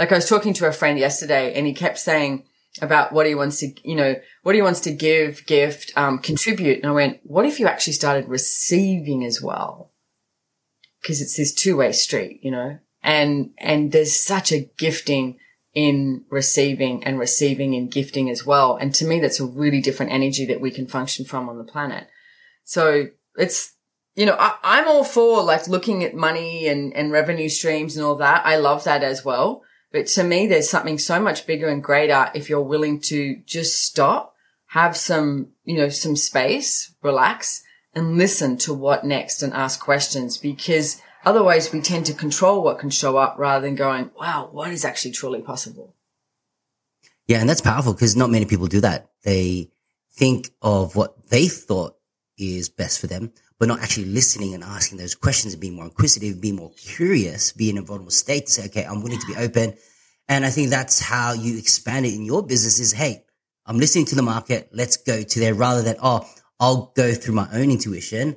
Like 0.00 0.12
I 0.12 0.14
was 0.14 0.28
talking 0.28 0.54
to 0.54 0.66
a 0.66 0.72
friend 0.72 0.98
yesterday 0.98 1.52
and 1.52 1.66
he 1.66 1.74
kept 1.74 1.98
saying 1.98 2.44
about 2.80 3.12
what 3.12 3.26
he 3.26 3.34
wants 3.34 3.58
to, 3.60 3.70
you 3.84 3.94
know, 3.94 4.14
what 4.42 4.54
he 4.54 4.62
wants 4.62 4.80
to 4.80 4.92
give, 4.92 5.44
gift, 5.44 5.92
um, 5.94 6.18
contribute. 6.18 6.78
And 6.78 6.86
I 6.86 6.92
went, 6.92 7.20
what 7.22 7.44
if 7.44 7.60
you 7.60 7.66
actually 7.66 7.92
started 7.92 8.26
receiving 8.26 9.26
as 9.26 9.42
well? 9.42 9.92
Cause 11.06 11.20
it's 11.20 11.36
this 11.36 11.52
two 11.52 11.76
way 11.76 11.92
street, 11.92 12.40
you 12.42 12.50
know, 12.50 12.78
and, 13.02 13.50
and 13.58 13.92
there's 13.92 14.18
such 14.18 14.52
a 14.52 14.70
gifting 14.78 15.38
in 15.74 16.24
receiving 16.30 17.04
and 17.04 17.18
receiving 17.18 17.74
in 17.74 17.90
gifting 17.90 18.30
as 18.30 18.46
well. 18.46 18.76
And 18.76 18.94
to 18.94 19.04
me, 19.04 19.20
that's 19.20 19.38
a 19.38 19.44
really 19.44 19.82
different 19.82 20.12
energy 20.12 20.46
that 20.46 20.62
we 20.62 20.70
can 20.70 20.86
function 20.86 21.26
from 21.26 21.46
on 21.50 21.58
the 21.58 21.64
planet. 21.64 22.08
So 22.64 23.08
it's, 23.36 23.74
you 24.14 24.24
know, 24.24 24.36
I, 24.40 24.56
I'm 24.62 24.88
all 24.88 25.04
for 25.04 25.42
like 25.42 25.68
looking 25.68 26.04
at 26.04 26.14
money 26.14 26.68
and, 26.68 26.96
and 26.96 27.12
revenue 27.12 27.50
streams 27.50 27.98
and 27.98 28.06
all 28.06 28.16
that. 28.16 28.46
I 28.46 28.56
love 28.56 28.84
that 28.84 29.02
as 29.02 29.26
well. 29.26 29.62
But 29.92 30.06
to 30.08 30.24
me, 30.24 30.46
there's 30.46 30.70
something 30.70 30.98
so 30.98 31.20
much 31.20 31.46
bigger 31.46 31.68
and 31.68 31.82
greater 31.82 32.30
if 32.34 32.48
you're 32.48 32.60
willing 32.60 33.00
to 33.02 33.36
just 33.44 33.84
stop, 33.84 34.34
have 34.66 34.96
some, 34.96 35.48
you 35.64 35.76
know, 35.76 35.88
some 35.88 36.16
space, 36.16 36.94
relax 37.02 37.62
and 37.94 38.16
listen 38.16 38.56
to 38.58 38.72
what 38.72 39.04
next 39.04 39.42
and 39.42 39.52
ask 39.52 39.80
questions 39.80 40.38
because 40.38 41.00
otherwise 41.24 41.72
we 41.72 41.80
tend 41.80 42.06
to 42.06 42.14
control 42.14 42.62
what 42.62 42.78
can 42.78 42.90
show 42.90 43.16
up 43.16 43.36
rather 43.38 43.66
than 43.66 43.74
going, 43.74 44.10
wow, 44.18 44.48
what 44.52 44.70
is 44.70 44.84
actually 44.84 45.10
truly 45.10 45.40
possible? 45.40 45.94
Yeah, 47.26 47.40
and 47.40 47.48
that's 47.48 47.60
powerful 47.60 47.92
because 47.92 48.16
not 48.16 48.30
many 48.30 48.44
people 48.44 48.66
do 48.66 48.80
that. 48.80 49.10
They 49.24 49.70
think 50.12 50.50
of 50.62 50.96
what 50.96 51.28
they 51.28 51.48
thought 51.48 51.96
is 52.38 52.68
best 52.68 53.00
for 53.00 53.06
them, 53.06 53.32
but 53.60 53.68
not 53.68 53.80
actually 53.80 54.06
listening 54.06 54.54
and 54.54 54.64
asking 54.64 54.96
those 54.96 55.14
questions 55.14 55.52
and 55.52 55.60
being 55.60 55.74
more 55.74 55.84
inquisitive, 55.84 56.40
being 56.40 56.56
more 56.56 56.72
curious, 56.78 57.52
be 57.52 57.68
in 57.68 57.76
a 57.76 57.82
vulnerable 57.82 58.10
state 58.10 58.46
to 58.46 58.52
say, 58.52 58.64
okay, 58.64 58.84
I'm 58.84 59.02
willing 59.02 59.20
to 59.20 59.26
be 59.26 59.36
open. 59.36 59.74
And 60.28 60.46
I 60.46 60.50
think 60.50 60.70
that's 60.70 60.98
how 60.98 61.34
you 61.34 61.58
expand 61.58 62.06
it 62.06 62.14
in 62.14 62.24
your 62.24 62.42
business 62.42 62.80
is, 62.80 62.92
hey, 62.92 63.22
I'm 63.66 63.78
listening 63.78 64.06
to 64.06 64.14
the 64.14 64.22
market. 64.22 64.70
Let's 64.72 64.96
go 64.96 65.22
to 65.22 65.40
there 65.40 65.52
rather 65.52 65.82
than, 65.82 65.96
oh, 66.02 66.26
I'll 66.58 66.92
go 66.96 67.12
through 67.12 67.34
my 67.34 67.48
own 67.52 67.70
intuition 67.70 68.36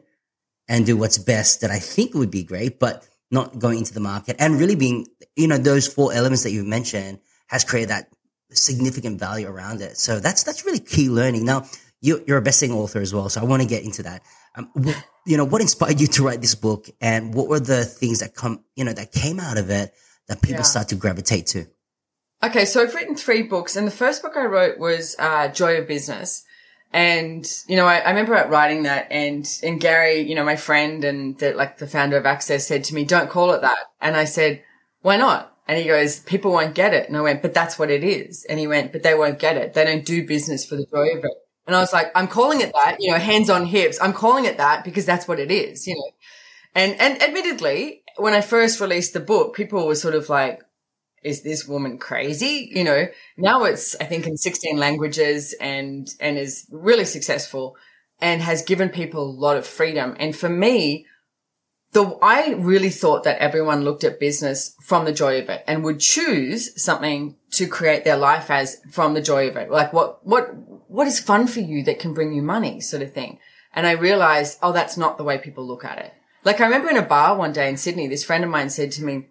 and 0.67 0.85
do 0.85 0.97
what's 0.97 1.17
best 1.17 1.61
that 1.61 1.71
I 1.71 1.79
think 1.79 2.13
would 2.13 2.31
be 2.31 2.43
great, 2.43 2.77
but 2.77 3.07
not 3.31 3.57
going 3.57 3.77
into 3.77 3.93
the 3.93 4.01
market 4.01 4.35
and 4.39 4.59
really 4.59 4.75
being, 4.75 5.07
you 5.37 5.47
know, 5.47 5.57
those 5.57 5.87
four 5.87 6.13
elements 6.13 6.43
that 6.43 6.51
you've 6.51 6.67
mentioned 6.67 7.19
has 7.47 7.63
created 7.63 7.89
that 7.91 8.09
significant 8.51 9.19
value 9.19 9.47
around 9.47 9.79
it. 9.81 9.97
So 9.97 10.19
that's, 10.19 10.43
that's 10.43 10.65
really 10.65 10.79
key 10.79 11.07
learning. 11.07 11.45
Now, 11.45 11.65
you, 12.03 12.21
you're 12.27 12.37
a 12.37 12.41
best-selling 12.41 12.75
author 12.75 12.99
as 12.99 13.13
well. 13.13 13.29
So 13.29 13.39
I 13.39 13.45
want 13.45 13.61
to 13.61 13.67
get 13.67 13.83
into 13.83 14.03
that. 14.03 14.23
Um, 14.55 14.69
what, 14.73 15.01
you 15.25 15.37
know, 15.37 15.45
what 15.45 15.61
inspired 15.61 16.01
you 16.01 16.07
to 16.07 16.23
write 16.25 16.41
this 16.41 16.53
book 16.53 16.89
and 16.99 17.33
what 17.33 17.47
were 17.47 17.61
the 17.61 17.85
things 17.85 18.19
that 18.19 18.35
come, 18.35 18.63
you 18.75 18.83
know, 18.83 18.91
that 18.91 19.13
came 19.13 19.39
out 19.39 19.57
of 19.57 19.69
it 19.69 19.93
that 20.27 20.41
people 20.41 20.57
Yeah. 20.57 20.63
start 20.63 20.89
to 20.89 20.95
gravitate 20.95 21.47
to? 21.47 21.65
Okay, 22.43 22.65
so 22.65 22.81
I've 22.81 22.93
written 22.93 23.15
three 23.15 23.41
books, 23.43 23.77
and 23.77 23.87
the 23.87 23.91
first 23.91 24.21
book 24.21 24.33
I 24.35 24.43
wrote 24.43 24.77
was 24.77 25.15
uh, 25.17 25.47
Joy 25.47 25.77
of 25.77 25.87
Business. 25.87 26.43
And 26.91 27.49
you 27.67 27.77
know, 27.77 27.85
I, 27.85 27.99
I 27.99 28.09
remember 28.09 28.33
writing 28.49 28.83
that, 28.83 29.07
and 29.09 29.47
and 29.63 29.79
Gary, 29.79 30.19
you 30.19 30.35
know, 30.35 30.43
my 30.43 30.57
friend 30.57 31.05
and 31.05 31.39
the, 31.39 31.53
like 31.53 31.77
the 31.77 31.87
founder 31.87 32.17
of 32.17 32.25
Access, 32.25 32.67
said 32.67 32.83
to 32.83 32.93
me, 32.95 33.05
"Don't 33.05 33.29
call 33.29 33.53
it 33.53 33.61
that." 33.61 33.79
And 34.01 34.17
I 34.17 34.25
said, 34.25 34.61
"Why 35.01 35.15
not?" 35.17 35.55
And 35.67 35.79
he 35.79 35.85
goes, 35.85 36.19
"People 36.19 36.51
won't 36.51 36.75
get 36.75 36.93
it." 36.93 37.07
And 37.07 37.17
I 37.17 37.21
went, 37.21 37.41
"But 37.41 37.53
that's 37.53 37.79
what 37.79 37.89
it 37.89 38.03
is." 38.03 38.45
And 38.49 38.59
he 38.59 38.67
went, 38.67 38.91
"But 38.91 39.03
they 39.03 39.15
won't 39.15 39.39
get 39.39 39.57
it. 39.57 39.73
They 39.73 39.85
don't 39.85 40.05
do 40.05 40.27
business 40.27 40.65
for 40.65 40.75
the 40.75 40.85
joy 40.85 41.17
of 41.17 41.23
it." 41.23 41.37
And 41.65 41.75
I 41.75 41.79
was 41.79 41.93
like, 41.93 42.11
I'm 42.15 42.27
calling 42.27 42.61
it 42.61 42.73
that, 42.73 42.97
you 42.99 43.11
know, 43.11 43.17
hands 43.17 43.49
on 43.49 43.65
hips. 43.65 43.99
I'm 44.01 44.13
calling 44.13 44.45
it 44.45 44.57
that 44.57 44.83
because 44.83 45.05
that's 45.05 45.27
what 45.27 45.39
it 45.39 45.49
is, 45.49 45.87
you 45.87 45.95
know. 45.95 46.11
And, 46.75 46.99
and 46.99 47.21
admittedly, 47.21 48.03
when 48.17 48.33
I 48.33 48.41
first 48.41 48.81
released 48.81 49.13
the 49.13 49.19
book, 49.19 49.55
people 49.55 49.87
were 49.87 49.95
sort 49.95 50.15
of 50.15 50.29
like, 50.29 50.61
is 51.23 51.41
this 51.41 51.65
woman 51.65 51.97
crazy? 51.97 52.69
You 52.73 52.83
know, 52.83 53.07
now 53.37 53.63
it's, 53.63 53.95
I 53.95 54.05
think 54.05 54.27
in 54.27 54.35
16 54.35 54.77
languages 54.77 55.55
and, 55.61 56.09
and 56.19 56.37
is 56.37 56.67
really 56.69 57.05
successful 57.05 57.77
and 58.19 58.41
has 58.41 58.61
given 58.61 58.89
people 58.89 59.23
a 59.23 59.39
lot 59.39 59.55
of 59.55 59.65
freedom. 59.65 60.15
And 60.19 60.35
for 60.35 60.49
me, 60.49 61.05
the, 61.93 62.17
I 62.21 62.53
really 62.53 62.89
thought 62.89 63.23
that 63.23 63.37
everyone 63.37 63.83
looked 63.83 64.03
at 64.03 64.19
business 64.19 64.75
from 64.81 65.05
the 65.05 65.13
joy 65.13 65.39
of 65.39 65.49
it 65.49 65.63
and 65.67 65.83
would 65.83 65.99
choose 65.99 66.81
something 66.81 67.37
to 67.51 67.67
create 67.67 68.03
their 68.03 68.17
life 68.17 68.49
as 68.49 68.81
from 68.91 69.13
the 69.13 69.21
joy 69.21 69.47
of 69.47 69.55
it. 69.55 69.69
Like 69.69 69.93
what, 69.93 70.25
what, 70.25 70.53
what 70.93 71.07
is 71.07 71.19
fun 71.19 71.47
for 71.47 71.59
you 71.59 71.83
that 71.83 71.97
can 71.97 72.13
bring 72.13 72.33
you 72.33 72.43
money 72.43 72.79
sort 72.79 73.01
of 73.01 73.11
thing. 73.11 73.39
And 73.73 73.87
I 73.87 73.93
realized, 73.93 74.59
oh, 74.61 74.71
that's 74.71 74.95
not 74.95 75.17
the 75.17 75.23
way 75.23 75.39
people 75.39 75.65
look 75.65 75.83
at 75.83 75.97
it. 75.97 76.13
Like 76.43 76.61
I 76.61 76.65
remember 76.65 76.87
in 76.91 76.97
a 76.97 77.01
bar 77.01 77.35
one 77.35 77.51
day 77.51 77.67
in 77.67 77.77
Sydney, 77.77 78.07
this 78.07 78.23
friend 78.23 78.43
of 78.43 78.51
mine 78.51 78.69
said 78.69 78.91
to 78.91 79.03
me, 79.03 79.29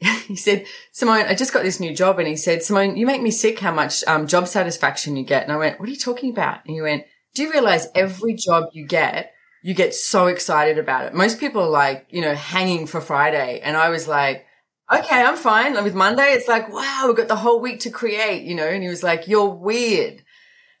he 0.26 0.34
said, 0.34 0.64
Simone, 0.90 1.26
I 1.26 1.34
just 1.34 1.52
got 1.52 1.62
this 1.62 1.78
new 1.78 1.94
job. 1.94 2.18
And 2.18 2.26
he 2.26 2.36
said, 2.36 2.62
Simone, 2.62 2.96
you 2.96 3.04
make 3.04 3.20
me 3.20 3.30
sick 3.30 3.58
how 3.58 3.70
much 3.70 4.02
um, 4.04 4.26
job 4.26 4.48
satisfaction 4.48 5.14
you 5.14 5.24
get. 5.24 5.42
And 5.42 5.52
I 5.52 5.58
went, 5.58 5.78
what 5.78 5.90
are 5.90 5.92
you 5.92 5.98
talking 5.98 6.30
about? 6.30 6.64
And 6.64 6.74
he 6.74 6.80
went, 6.80 7.04
do 7.34 7.42
you 7.42 7.52
realize 7.52 7.88
every 7.94 8.32
job 8.32 8.70
you 8.72 8.86
get, 8.86 9.34
you 9.62 9.74
get 9.74 9.94
so 9.94 10.28
excited 10.28 10.78
about 10.78 11.04
it? 11.04 11.12
Most 11.12 11.38
people 11.38 11.60
are 11.60 11.68
like, 11.68 12.06
you 12.08 12.22
know, 12.22 12.34
hanging 12.34 12.86
for 12.86 13.02
Friday. 13.02 13.60
And 13.62 13.76
I 13.76 13.90
was 13.90 14.08
like, 14.08 14.46
okay, 14.90 15.22
I'm 15.22 15.36
fine. 15.36 15.74
With 15.84 15.94
Monday, 15.94 16.32
it's 16.32 16.48
like, 16.48 16.72
wow, 16.72 17.04
we've 17.06 17.16
got 17.16 17.28
the 17.28 17.36
whole 17.36 17.60
week 17.60 17.80
to 17.80 17.90
create, 17.90 18.44
you 18.44 18.54
know? 18.54 18.66
And 18.66 18.82
he 18.82 18.88
was 18.88 19.02
like, 19.02 19.28
you're 19.28 19.50
weird. 19.50 20.22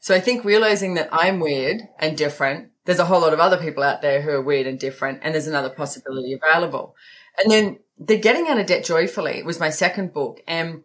So 0.02 0.16
I 0.16 0.20
think 0.20 0.44
realizing 0.44 0.94
that 0.94 1.08
I'm 1.12 1.38
weird 1.38 1.82
and 2.00 2.18
different, 2.18 2.70
there's 2.84 2.98
a 2.98 3.04
whole 3.04 3.20
lot 3.20 3.32
of 3.32 3.38
other 3.38 3.56
people 3.56 3.84
out 3.84 4.02
there 4.02 4.20
who 4.20 4.30
are 4.30 4.42
weird 4.42 4.66
and 4.66 4.76
different, 4.76 5.20
and 5.22 5.32
there's 5.32 5.46
another 5.46 5.70
possibility 5.70 6.32
available. 6.32 6.96
And 7.38 7.52
then 7.52 7.78
the 8.00 8.18
Getting 8.18 8.48
Out 8.48 8.58
of 8.58 8.66
Debt 8.66 8.84
Joyfully 8.84 9.44
was 9.44 9.60
my 9.60 9.70
second 9.70 10.12
book. 10.12 10.40
And 10.48 10.82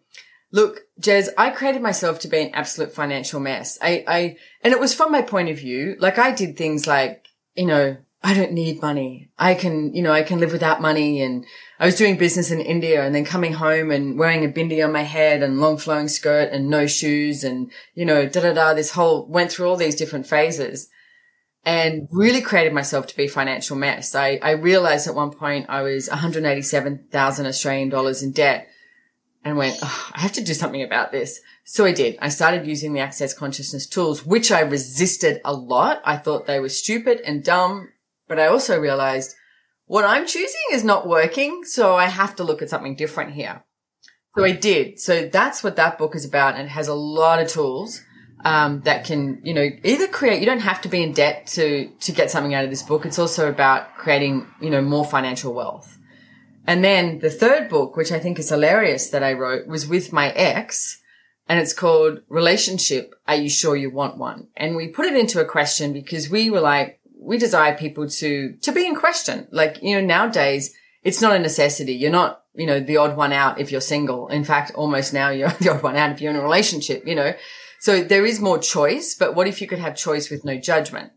look, 0.51 0.81
Jez, 1.01 1.29
I 1.35 1.49
created 1.49 1.81
myself 1.81 2.19
to 2.19 2.27
be 2.27 2.41
an 2.41 2.53
absolute 2.53 2.93
financial 2.93 3.39
mess. 3.39 3.79
I, 3.81 4.03
I, 4.07 4.37
and 4.61 4.71
it 4.71 4.79
was 4.79 4.93
from 4.93 5.11
my 5.11 5.23
point 5.23 5.49
of 5.49 5.57
view. 5.57 5.95
Like 5.97 6.19
I 6.19 6.31
did 6.31 6.55
things 6.55 6.85
like, 6.85 7.25
you 7.55 7.65
know, 7.65 7.97
I 8.23 8.33
don't 8.33 8.51
need 8.51 8.81
money. 8.81 9.29
I 9.37 9.53
can, 9.53 9.93
you 9.93 10.01
know, 10.01 10.11
I 10.11 10.23
can 10.23 10.39
live 10.39 10.51
without 10.51 10.81
money. 10.81 11.21
And 11.21 11.45
I 11.79 11.85
was 11.85 11.95
doing 11.95 12.17
business 12.17 12.49
in 12.49 12.59
India 12.59 13.05
and 13.05 13.13
then 13.13 13.25
coming 13.25 13.53
home 13.53 13.91
and 13.91 14.17
wearing 14.17 14.43
a 14.43 14.49
bindi 14.49 14.83
on 14.83 14.91
my 14.91 15.03
head 15.03 15.43
and 15.43 15.61
long 15.61 15.77
flowing 15.77 16.07
skirt 16.07 16.51
and 16.51 16.69
no 16.69 16.87
shoes 16.87 17.43
and, 17.43 17.71
you 17.93 18.05
know, 18.05 18.27
da 18.27 18.41
da 18.41 18.53
da, 18.53 18.73
this 18.73 18.91
whole, 18.91 19.27
went 19.27 19.51
through 19.51 19.69
all 19.69 19.77
these 19.77 19.95
different 19.95 20.25
phases 20.25 20.89
and 21.63 22.07
really 22.11 22.41
created 22.41 22.73
myself 22.73 23.07
to 23.07 23.17
be 23.17 23.27
financial 23.27 23.75
mess. 23.75 24.15
I, 24.15 24.39
I 24.41 24.51
realized 24.51 25.07
at 25.07 25.15
one 25.15 25.31
point 25.31 25.67
I 25.69 25.81
was 25.81 26.09
187,000 26.09 27.45
Australian 27.45 27.89
dollars 27.89 28.23
in 28.23 28.31
debt 28.31 28.67
and 29.43 29.57
went, 29.57 29.77
oh, 29.81 30.09
I 30.13 30.21
have 30.21 30.31
to 30.33 30.43
do 30.43 30.53
something 30.53 30.81
about 30.81 31.11
this. 31.11 31.39
So 31.65 31.85
I 31.85 31.91
did. 31.91 32.17
I 32.21 32.29
started 32.29 32.65
using 32.65 32.93
the 32.93 32.99
access 33.01 33.33
consciousness 33.33 33.85
tools, 33.85 34.25
which 34.25 34.51
I 34.51 34.61
resisted 34.61 35.39
a 35.45 35.53
lot. 35.53 36.01
I 36.03 36.17
thought 36.17 36.47
they 36.47 36.59
were 36.59 36.69
stupid 36.69 37.21
and 37.25 37.43
dumb, 37.43 37.89
but 38.27 38.39
I 38.39 38.47
also 38.47 38.79
realized 38.79 39.35
what 39.85 40.05
I'm 40.05 40.27
choosing 40.27 40.61
is 40.71 40.83
not 40.83 41.07
working. 41.07 41.63
So 41.63 41.95
I 41.95 42.05
have 42.05 42.35
to 42.35 42.43
look 42.43 42.61
at 42.61 42.69
something 42.69 42.95
different 42.95 43.33
here. 43.33 43.63
So 44.37 44.43
I 44.43 44.51
did. 44.51 44.99
So 44.99 45.27
that's 45.27 45.63
what 45.63 45.77
that 45.77 45.97
book 45.97 46.15
is 46.15 46.25
about. 46.25 46.55
And 46.55 46.65
it 46.65 46.69
has 46.69 46.87
a 46.87 46.93
lot 46.93 47.41
of 47.41 47.47
tools. 47.47 48.01
Um, 48.45 48.81
that 48.81 49.03
can, 49.03 49.41
you 49.43 49.51
know, 49.51 49.67
either 49.83 50.07
create, 50.07 50.41
you 50.41 50.45
don't 50.45 50.59
have 50.59 50.79
to 50.81 50.87
be 50.87 51.01
in 51.01 51.11
debt 51.11 51.47
to, 51.47 51.89
to 52.01 52.11
get 52.11 52.29
something 52.29 52.53
out 52.53 52.63
of 52.63 52.69
this 52.69 52.83
book. 52.83 53.03
It's 53.03 53.17
also 53.17 53.49
about 53.49 53.95
creating, 53.95 54.45
you 54.61 54.69
know, 54.69 54.79
more 54.79 55.03
financial 55.03 55.55
wealth. 55.55 55.97
And 56.67 56.83
then 56.83 57.17
the 57.17 57.31
third 57.31 57.67
book, 57.67 57.97
which 57.97 58.11
I 58.11 58.19
think 58.19 58.37
is 58.37 58.49
hilarious 58.49 59.09
that 59.09 59.23
I 59.23 59.33
wrote 59.33 59.65
was 59.65 59.87
with 59.87 60.13
my 60.13 60.29
ex 60.29 61.01
and 61.49 61.59
it's 61.59 61.73
called 61.73 62.21
Relationship. 62.29 63.15
Are 63.27 63.35
you 63.35 63.49
sure 63.49 63.75
you 63.75 63.89
want 63.89 64.17
one? 64.17 64.47
And 64.55 64.75
we 64.75 64.89
put 64.89 65.05
it 65.05 65.15
into 65.15 65.41
a 65.41 65.45
question 65.45 65.93
because 65.93 66.29
we 66.29 66.49
were 66.49 66.59
like, 66.59 66.99
we 67.27 67.37
desire 67.37 67.77
people 67.77 68.07
to, 68.07 68.53
to 68.61 68.71
be 68.71 68.87
in 68.87 68.95
question. 68.95 69.49
Like, 69.51 69.83
you 69.83 69.95
know, 69.95 70.05
nowadays 70.05 70.73
it's 71.03 71.21
not 71.21 71.35
a 71.35 71.39
necessity. 71.39 71.93
You're 71.93 72.09
not, 72.09 72.43
you 72.55 72.65
know, 72.65 72.79
the 72.79 72.95
odd 72.95 73.17
one 73.17 73.33
out 73.33 73.59
if 73.59 73.69
you're 73.69 73.81
single. 73.81 74.29
In 74.29 74.45
fact, 74.45 74.71
almost 74.75 75.13
now 75.13 75.29
you're 75.29 75.49
the 75.59 75.73
odd 75.73 75.83
one 75.83 75.97
out 75.97 76.11
if 76.11 76.21
you're 76.21 76.31
in 76.31 76.37
a 76.37 76.41
relationship, 76.41 77.05
you 77.05 77.15
know. 77.15 77.33
So 77.81 78.01
there 78.01 78.25
is 78.25 78.39
more 78.39 78.57
choice, 78.57 79.13
but 79.13 79.35
what 79.35 79.45
if 79.45 79.61
you 79.61 79.67
could 79.67 79.79
have 79.79 79.93
choice 79.93 80.29
with 80.29 80.45
no 80.45 80.57
judgment? 80.57 81.11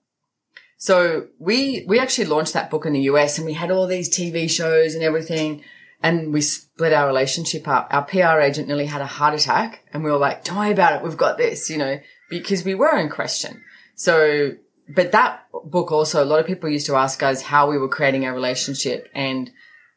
So 0.79 1.29
we, 1.39 1.85
we 1.87 2.01
actually 2.01 2.25
launched 2.25 2.55
that 2.55 2.71
book 2.71 2.87
in 2.87 2.93
the 2.93 3.03
US 3.03 3.39
and 3.39 3.47
we 3.47 3.53
had 3.53 3.71
all 3.71 3.87
these 3.87 4.11
TV 4.13 4.51
shows 4.51 4.97
and 4.97 5.05
everything. 5.05 5.63
And 6.03 6.33
we 6.33 6.41
split 6.41 6.93
our 6.93 7.07
relationship 7.07 7.69
up. 7.69 7.87
Our 7.93 8.03
PR 8.03 8.41
agent 8.41 8.67
nearly 8.67 8.87
had 8.87 9.01
a 9.01 9.07
heart 9.07 9.35
attack 9.35 9.85
and 9.93 10.03
we 10.03 10.11
were 10.11 10.17
like, 10.17 10.43
don't 10.43 10.57
worry 10.57 10.73
about 10.73 10.95
it. 10.95 11.05
We've 11.05 11.17
got 11.17 11.39
this, 11.39 11.71
you 11.71 11.79
know, 11.79 12.01
because 12.31 12.65
we 12.65 12.75
were 12.75 12.99
in 12.99 13.11
question. 13.11 13.63
So, 13.95 14.55
but 14.95 15.13
that 15.13 15.47
book 15.65 15.93
also, 15.93 16.23
a 16.23 16.27
lot 16.27 16.41
of 16.41 16.47
people 16.47 16.69
used 16.69 16.87
to 16.87 16.97
ask 16.97 17.23
us 17.23 17.43
how 17.43 17.69
we 17.71 17.79
were 17.79 17.89
creating 17.89 18.25
our 18.27 18.35
relationship 18.35 19.09
and, 19.15 19.51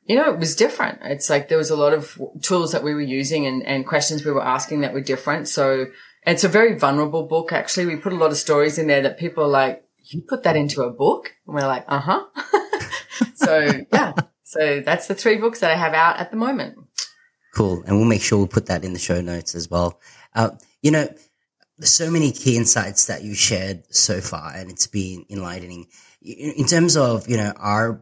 you 0.05 0.15
know, 0.15 0.31
it 0.31 0.39
was 0.39 0.55
different. 0.55 0.99
It's 1.03 1.29
like 1.29 1.47
there 1.47 1.57
was 1.57 1.69
a 1.69 1.75
lot 1.75 1.93
of 1.93 2.21
tools 2.41 2.71
that 2.73 2.83
we 2.83 2.93
were 2.93 3.01
using 3.01 3.45
and, 3.45 3.63
and 3.63 3.87
questions 3.87 4.25
we 4.25 4.31
were 4.31 4.43
asking 4.43 4.81
that 4.81 4.93
were 4.93 5.01
different. 5.01 5.47
So 5.47 5.87
it's 6.25 6.43
a 6.43 6.49
very 6.49 6.77
vulnerable 6.77 7.23
book. 7.23 7.51
Actually, 7.51 7.87
we 7.87 7.95
put 7.95 8.13
a 8.13 8.17
lot 8.17 8.31
of 8.31 8.37
stories 8.37 8.77
in 8.77 8.87
there 8.87 9.01
that 9.01 9.17
people 9.17 9.43
are 9.45 9.49
like, 9.49 9.83
you 10.05 10.21
put 10.21 10.43
that 10.43 10.55
into 10.55 10.83
a 10.83 10.91
book? 10.91 11.33
And 11.47 11.55
we're 11.55 11.61
like, 11.61 11.85
uh 11.87 11.99
huh. 11.99 12.25
so 13.35 13.85
yeah. 13.91 14.13
So 14.43 14.81
that's 14.81 15.07
the 15.07 15.15
three 15.15 15.37
books 15.37 15.59
that 15.61 15.71
I 15.71 15.75
have 15.75 15.93
out 15.93 16.19
at 16.19 16.31
the 16.31 16.37
moment. 16.37 16.77
Cool. 17.55 17.83
And 17.85 17.97
we'll 17.97 18.05
make 18.05 18.21
sure 18.21 18.39
we'll 18.39 18.47
put 18.47 18.67
that 18.67 18.83
in 18.83 18.93
the 18.93 18.99
show 18.99 19.21
notes 19.21 19.55
as 19.55 19.69
well. 19.69 19.99
Uh, 20.35 20.51
you 20.81 20.91
know, 20.91 21.07
there's 21.83 21.91
so 21.93 22.09
many 22.09 22.31
key 22.31 22.55
insights 22.55 23.07
that 23.07 23.23
you 23.23 23.35
shared 23.35 23.83
so 23.93 24.21
far 24.21 24.53
and 24.55 24.69
it's 24.71 24.87
been 24.87 25.25
enlightening 25.29 25.85
in 26.21 26.65
terms 26.65 26.95
of, 26.95 27.27
you 27.27 27.35
know, 27.35 27.51
our, 27.57 28.01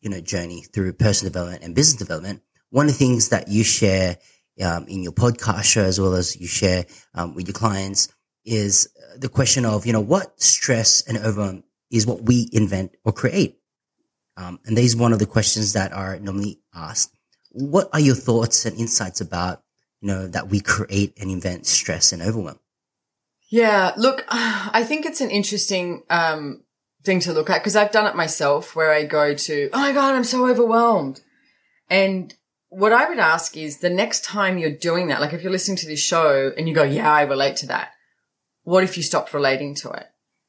you 0.00 0.08
know, 0.08 0.18
journey 0.22 0.62
through 0.62 0.94
personal 0.94 1.30
development 1.30 1.62
and 1.62 1.74
business 1.74 1.98
development. 1.98 2.40
One 2.70 2.86
of 2.86 2.92
the 2.92 2.98
things 2.98 3.28
that 3.28 3.48
you 3.48 3.64
share 3.64 4.16
um, 4.64 4.86
in 4.88 5.02
your 5.02 5.12
podcast 5.12 5.64
show 5.64 5.82
as 5.82 6.00
well 6.00 6.14
as 6.14 6.40
you 6.40 6.46
share 6.46 6.86
um, 7.14 7.34
with 7.34 7.46
your 7.48 7.52
clients 7.52 8.08
is 8.46 8.88
the 9.14 9.28
question 9.28 9.66
of, 9.66 9.84
you 9.84 9.92
know, 9.92 10.00
what 10.00 10.40
stress 10.40 11.02
and 11.06 11.18
overwhelm 11.18 11.64
is 11.90 12.06
what 12.06 12.22
we 12.22 12.48
invent 12.50 12.96
or 13.04 13.12
create? 13.12 13.58
Um, 14.38 14.58
and 14.64 14.74
these 14.74 14.96
one 14.96 15.12
of 15.12 15.18
the 15.18 15.26
questions 15.26 15.74
that 15.74 15.92
are 15.92 16.18
normally 16.18 16.60
asked. 16.74 17.14
What 17.50 17.90
are 17.92 18.00
your 18.00 18.14
thoughts 18.14 18.64
and 18.64 18.80
insights 18.80 19.20
about, 19.20 19.62
you 20.00 20.08
know, 20.08 20.28
that 20.28 20.48
we 20.48 20.60
create 20.60 21.12
and 21.20 21.30
invent 21.30 21.66
stress 21.66 22.12
and 22.12 22.22
overwhelm? 22.22 22.58
Yeah, 23.56 23.92
look, 23.96 24.24
I 24.28 24.84
think 24.84 25.06
it's 25.06 25.20
an 25.20 25.30
interesting 25.30 26.02
um, 26.10 26.62
thing 27.04 27.20
to 27.20 27.32
look 27.32 27.50
at 27.50 27.60
because 27.62 27.76
I've 27.76 27.92
done 27.92 28.06
it 28.06 28.16
myself 28.16 28.76
where 28.76 28.92
I 28.92 29.04
go 29.04 29.34
to, 29.34 29.70
oh 29.72 29.80
my 29.80 29.92
God, 29.92 30.14
I'm 30.14 30.24
so 30.24 30.46
overwhelmed. 30.48 31.20
And 31.88 32.34
what 32.68 32.92
I 32.92 33.08
would 33.08 33.18
ask 33.18 33.56
is 33.56 33.78
the 33.78 33.90
next 33.90 34.24
time 34.24 34.58
you're 34.58 34.70
doing 34.70 35.08
that, 35.08 35.20
like 35.20 35.32
if 35.32 35.42
you're 35.42 35.52
listening 35.52 35.78
to 35.78 35.86
this 35.86 36.00
show 36.00 36.52
and 36.56 36.68
you 36.68 36.74
go, 36.74 36.82
yeah, 36.82 37.12
I 37.12 37.22
relate 37.22 37.56
to 37.56 37.66
that 37.68 37.90
what 38.66 38.82
if 38.82 38.96
you 38.96 39.02
stopped 39.04 39.32
relating 39.32 39.76
to 39.76 39.90
it? 39.90 40.06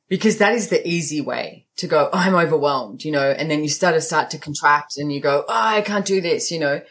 Because 0.09 0.39
that 0.39 0.53
is 0.53 0.69
the 0.69 0.85
easy 0.87 1.21
way 1.21 1.67
to 1.77 1.85
go, 1.85 2.09
oh, 2.11 2.17
I'm 2.17 2.33
overwhelmed, 2.33 3.03
you 3.03 3.11
know, 3.11 3.29
and 3.29 3.51
then 3.51 3.61
you 3.61 3.69
start 3.69 3.93
to 3.93 4.01
start 4.01 4.31
to 4.31 4.39
contract 4.39 4.97
and 4.97 5.13
you 5.13 5.21
go, 5.21 5.45
oh, 5.47 5.53
I 5.53 5.81
can't 5.81 6.05
do 6.05 6.19
this, 6.19 6.49
you 6.49 6.59
know. 6.59 6.81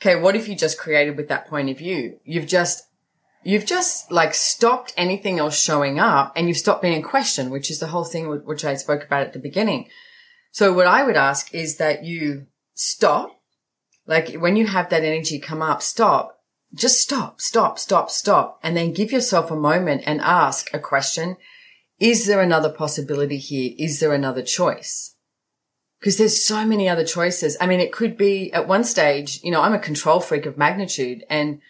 Okay, 0.00 0.14
what 0.14 0.36
if 0.36 0.46
you 0.48 0.54
just 0.54 0.78
created 0.78 1.16
with 1.16 1.28
that 1.28 1.48
point 1.48 1.68
of 1.68 1.78
view? 1.78 2.20
You've 2.24 2.46
just, 2.46 2.84
you've 3.48 3.66
just 3.66 4.10
like 4.10 4.34
stopped 4.34 4.92
anything 4.96 5.38
else 5.38 5.58
showing 5.58 5.98
up 5.98 6.32
and 6.36 6.48
you've 6.48 6.56
stopped 6.56 6.82
being 6.82 6.94
in 6.94 7.02
question, 7.02 7.50
which 7.50 7.70
is 7.70 7.80
the 7.80 7.88
whole 7.88 8.04
thing 8.04 8.28
which 8.44 8.64
I 8.64 8.74
spoke 8.74 9.04
about 9.04 9.22
at 9.22 9.32
the 9.32 9.38
beginning. 9.38 9.88
So 10.52 10.72
what 10.72 10.86
I 10.86 11.04
would 11.04 11.16
ask 11.16 11.54
is 11.54 11.76
that 11.76 12.04
you 12.04 12.46
stop, 12.74 13.40
like 14.06 14.34
when 14.34 14.56
you 14.56 14.66
have 14.66 14.90
that 14.90 15.04
energy 15.04 15.38
come 15.38 15.62
up, 15.62 15.82
stop 15.82 16.38
just 16.74 17.00
stop, 17.00 17.40
stop, 17.40 17.78
stop, 17.78 18.10
stop, 18.10 18.60
and 18.62 18.76
then 18.76 18.92
give 18.92 19.12
yourself 19.12 19.50
a 19.50 19.56
moment 19.56 20.02
and 20.04 20.20
ask 20.20 20.72
a 20.74 20.78
question. 20.78 21.36
Is 21.98 22.26
there 22.26 22.42
another 22.42 22.70
possibility 22.70 23.38
here? 23.38 23.72
Is 23.78 24.00
there 24.00 24.12
another 24.12 24.42
choice? 24.42 25.14
Because 25.98 26.18
there's 26.18 26.44
so 26.44 26.64
many 26.64 26.88
other 26.88 27.04
choices. 27.04 27.56
I 27.60 27.66
mean, 27.66 27.80
it 27.80 27.92
could 27.92 28.16
be 28.16 28.52
at 28.52 28.68
one 28.68 28.84
stage, 28.84 29.40
you 29.42 29.50
know, 29.50 29.62
I'm 29.62 29.74
a 29.74 29.78
control 29.78 30.20
freak 30.20 30.46
of 30.46 30.58
magnitude 30.58 31.24
and, 31.28 31.60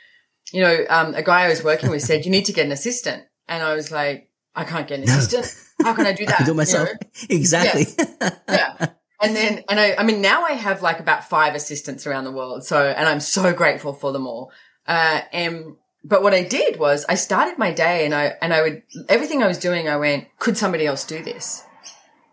you 0.52 0.62
know, 0.62 0.85
um, 0.88 1.14
a 1.14 1.23
guy 1.23 1.45
I 1.45 1.49
was 1.49 1.62
working 1.62 1.90
with 1.90 2.02
said, 2.02 2.25
you 2.25 2.31
need 2.31 2.47
to 2.47 2.52
get 2.52 2.67
an 2.67 2.73
assistant. 2.73 3.25
And 3.49 3.62
I 3.62 3.75
was 3.75 3.90
like, 3.90 4.31
I 4.55 4.64
can't 4.64 4.87
get 4.87 5.00
an 5.00 5.07
no. 5.07 5.12
assistant. 5.12 5.55
How 5.83 5.95
can 5.95 6.07
I 6.07 6.12
do 6.12 6.26
that? 6.26 6.40
I 6.40 6.45
do 6.45 6.52
it 6.52 6.55
myself. 6.55 6.88
You 6.88 6.95
know? 6.95 7.00
Exactly. 7.37 7.87
Yeah. 7.99 8.31
yeah. 8.49 8.88
And 9.21 9.35
then, 9.35 9.64
and 9.69 9.81
I, 9.81 9.95
I 9.97 10.05
mean, 10.05 10.21
now 10.21 10.45
I 10.45 10.52
have 10.52 10.81
like 10.81 11.00
about 11.00 11.28
five 11.28 11.55
assistants 11.55 12.07
around 12.07 12.25
the 12.25 12.33
world. 12.33 12.64
So, 12.64 12.87
and 12.87 13.09
I'm 13.09 13.21
so 13.21 13.52
grateful 13.52 13.93
for 13.93 14.12
them 14.12 14.26
all. 14.26 14.52
Uh, 14.87 15.23
and 15.33 15.76
but 16.05 16.23
what 16.23 16.35
I 16.35 16.45
did 16.45 16.78
was 16.78 17.05
I 17.09 17.17
started 17.17 17.59
my 17.59 17.73
day 17.73 18.05
and 18.05 18.14
I, 18.14 18.35
and 18.40 18.55
I 18.55 18.62
would, 18.62 18.83
everything 19.09 19.43
I 19.43 19.49
was 19.49 19.59
doing, 19.59 19.88
I 19.88 19.97
went, 19.97 20.26
could 20.38 20.57
somebody 20.57 20.87
else 20.87 21.05
do 21.05 21.23
this? 21.23 21.64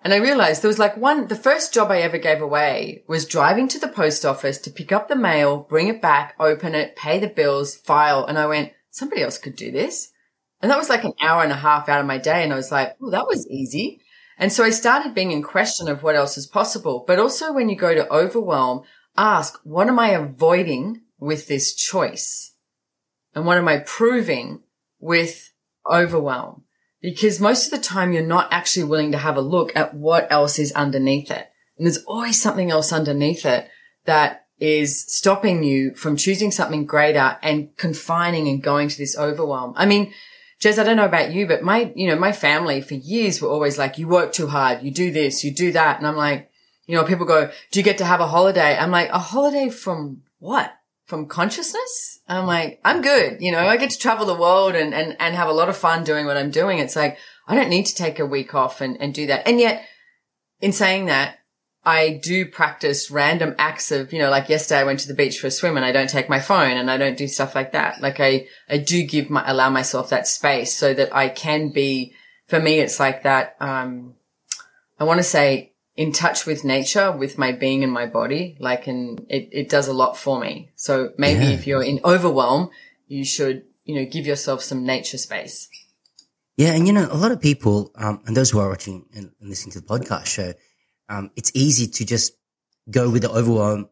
And 0.06 0.14
I 0.14 0.18
realized 0.18 0.62
there 0.62 0.70
was 0.70 0.78
like 0.78 0.96
one, 0.96 1.30
the 1.30 1.36
first 1.36 1.74
job 1.74 1.90
I 1.90 2.02
ever 2.02 2.20
gave 2.20 2.40
away 2.40 3.04
was 3.08 3.26
driving 3.26 3.68
to 3.70 3.80
the 3.80 3.88
post 3.88 4.24
office 4.24 4.60
to 4.60 4.70
pick 4.70 4.92
up 4.92 5.08
the 5.08 5.16
mail, 5.16 5.66
bring 5.68 5.88
it 5.88 6.00
back, 6.00 6.36
open 6.40 6.76
it, 6.76 6.96
pay 6.96 7.18
the 7.18 7.28
bills, 7.28 7.76
file. 7.76 8.24
And 8.24 8.38
I 8.38 8.46
went, 8.46 8.72
somebody 8.92 9.24
else 9.24 9.40
could 9.40 9.56
do 9.56 9.72
this. 9.72 10.12
And 10.62 10.70
that 10.70 10.78
was 10.78 10.90
like 10.90 11.06
an 11.06 11.16
hour 11.20 11.42
and 11.42 11.52
a 11.52 11.56
half 11.56 11.90
out 11.90 12.02
of 12.02 12.06
my 12.06 12.20
day. 12.20 12.44
And 12.44 12.54
I 12.54 12.56
was 12.56 12.72
like, 12.72 12.96
oh, 13.02 13.10
that 13.10 13.26
was 13.26 13.48
easy. 13.48 14.00
And 14.38 14.54
so 14.54 14.64
I 14.64 14.70
started 14.70 15.16
being 15.16 15.32
in 15.32 15.42
question 15.42 15.88
of 15.88 16.04
what 16.04 16.16
else 16.16 16.38
is 16.38 16.46
possible. 16.46 17.04
But 17.08 17.18
also 17.18 17.52
when 17.52 17.68
you 17.68 17.76
go 17.76 17.96
to 17.96 18.14
overwhelm, 18.14 18.84
ask, 19.18 19.60
what 19.64 19.88
am 19.88 19.98
I 19.98 20.10
avoiding 20.10 21.02
with 21.18 21.48
this 21.48 21.74
choice? 21.74 22.54
And 23.34 23.48
what 23.48 23.58
am 23.58 23.68
I 23.68 23.78
proving 23.78 24.62
with 25.00 25.52
overwhelm? 25.92 26.65
Because 27.06 27.40
most 27.40 27.66
of 27.66 27.72
the 27.72 27.86
time 27.86 28.14
you're 28.14 28.24
not 28.26 28.52
actually 28.52 28.86
willing 28.86 29.12
to 29.12 29.18
have 29.18 29.38
a 29.38 29.42
look 29.42 29.76
at 29.76 29.94
what 29.94 30.28
else 30.32 30.58
is 30.58 30.72
underneath 30.72 31.30
it. 31.30 31.48
And 31.78 31.86
there's 31.86 32.04
always 32.06 32.42
something 32.42 32.72
else 32.72 32.92
underneath 32.92 33.46
it 33.46 33.70
that 34.06 34.46
is 34.60 35.06
stopping 35.14 35.64
you 35.64 35.94
from 35.94 36.16
choosing 36.16 36.50
something 36.52 36.86
greater 36.86 37.38
and 37.42 37.76
confining 37.78 38.48
and 38.48 38.64
going 38.64 38.88
to 38.90 38.98
this 38.98 39.18
overwhelm. 39.18 39.74
I 39.76 39.86
mean, 39.86 40.14
Jez, 40.62 40.80
I 40.80 40.84
don't 40.84 40.98
know 40.98 41.06
about 41.06 41.34
you, 41.34 41.48
but 41.48 41.64
my, 41.64 41.92
you 41.96 42.08
know, 42.08 42.16
my 42.16 42.32
family 42.32 42.82
for 42.82 42.94
years 42.96 43.42
were 43.42 43.50
always 43.50 43.78
like, 43.78 43.98
you 43.98 44.08
work 44.08 44.32
too 44.32 44.48
hard, 44.48 44.82
you 44.82 44.92
do 44.92 45.12
this, 45.12 45.44
you 45.44 45.54
do 45.54 45.74
that. 45.74 45.98
And 45.98 46.08
I'm 46.08 46.16
like, 46.16 46.50
you 46.88 46.96
know, 46.96 47.04
people 47.04 47.26
go, 47.26 47.52
do 47.72 47.80
you 47.80 47.84
get 47.84 47.98
to 47.98 48.06
have 48.06 48.22
a 48.22 48.28
holiday? 48.28 48.78
I'm 48.78 48.92
like, 48.92 49.10
a 49.10 49.20
holiday 49.20 49.70
from 49.70 50.22
what? 50.40 50.74
From 51.06 51.28
consciousness? 51.28 52.20
I'm 52.28 52.48
like, 52.48 52.80
I'm 52.84 53.02
good. 53.02 53.38
You 53.40 53.52
know, 53.52 53.68
I 53.68 53.78
get 53.78 53.92
to 53.92 54.00
travel 54.00 54.26
the 54.26 54.34
world 54.34 54.74
and, 54.74 54.94
and, 54.94 55.16
and 55.20 55.36
have 55.36 55.48
a 55.48 55.54
lot 55.54 55.70
of 55.70 55.78
fun 55.78 56.04
doing 56.04 56.26
what 56.26 56.38
I'm 56.38 56.50
doing. 56.50 56.80
It's 56.80 56.96
like, 56.96 57.18
I 57.48 57.54
don't 57.54 57.70
need 57.70 57.86
to 57.86 57.96
take 57.96 58.20
a 58.20 58.26
week 58.26 58.56
off 58.56 58.82
and, 58.82 59.00
and 59.00 59.14
do 59.14 59.28
that. 59.28 59.48
And 59.48 59.60
yet 59.60 59.86
in 60.62 60.72
saying 60.72 61.06
that, 61.06 61.38
I 61.86 62.20
do 62.24 62.48
practice 62.48 63.12
random 63.12 63.54
acts 63.60 63.92
of, 63.92 64.12
you 64.12 64.18
know, 64.18 64.32
like 64.32 64.50
yesterday 64.50 64.80
I 64.80 64.86
went 64.86 65.02
to 65.02 65.08
the 65.08 65.14
beach 65.14 65.38
for 65.38 65.46
a 65.48 65.52
swim 65.52 65.78
and 65.78 65.86
I 65.86 65.92
don't 65.92 66.10
take 66.10 66.28
my 66.28 66.40
phone 66.40 66.72
and 66.72 66.90
I 66.90 66.98
don't 66.98 67.18
do 67.18 67.28
stuff 67.28 67.54
like 67.54 67.74
that. 67.74 68.02
Like 68.02 68.20
I, 68.20 68.48
I 68.68 68.80
do 68.80 69.04
give 69.04 69.30
my, 69.30 69.44
allow 69.48 69.70
myself 69.70 70.10
that 70.10 70.28
space 70.28 70.76
so 70.76 70.96
that 70.96 71.16
I 71.16 71.30
can 71.30 71.70
be, 71.70 72.14
for 72.48 72.60
me, 72.60 72.80
it's 72.80 73.00
like 73.00 73.22
that, 73.22 73.56
um, 73.60 74.16
I 75.00 75.04
want 75.04 75.20
to 75.20 75.24
say 75.24 75.74
in 75.96 76.12
touch 76.12 76.46
with 76.46 76.66
nature, 76.66 77.12
with 77.12 77.38
my 77.38 77.52
being 77.54 77.84
and 77.84 77.92
my 77.92 78.06
body, 78.06 78.58
like, 78.60 78.86
and 78.88 79.26
it, 79.30 79.50
it 79.52 79.70
does 79.70 79.88
a 79.88 79.94
lot 79.94 80.18
for 80.18 80.40
me. 80.40 80.72
So 80.76 81.12
maybe 81.18 81.46
Yeah. 81.46 81.52
if 81.52 81.66
you're 81.68 81.84
in 81.84 82.02
overwhelm, 82.04 82.70
you 83.08 83.24
should, 83.24 83.64
you 83.86 83.96
know, 83.96 84.06
give 84.10 84.26
yourself 84.26 84.62
some 84.62 84.86
nature 84.86 85.18
space. 85.18 85.70
Yeah, 86.58 86.74
and 86.74 86.88
you 86.88 86.94
know, 86.94 87.08
a 87.10 87.16
lot 87.18 87.32
of 87.32 87.40
people, 87.42 87.92
um, 87.96 88.22
and 88.26 88.36
those 88.36 88.50
who 88.50 88.60
are 88.60 88.70
watching 88.70 89.06
and, 89.14 89.32
listening 89.42 89.72
to 89.74 89.82
the 89.82 89.88
podcast 89.88 90.28
show, 90.28 90.54
um, 91.10 91.32
it's 91.36 91.52
easy 91.54 91.88
to 91.88 92.06
just 92.06 92.34
go 92.90 93.10
with 93.10 93.22
the 93.22 93.30
overwhelm 93.32 93.90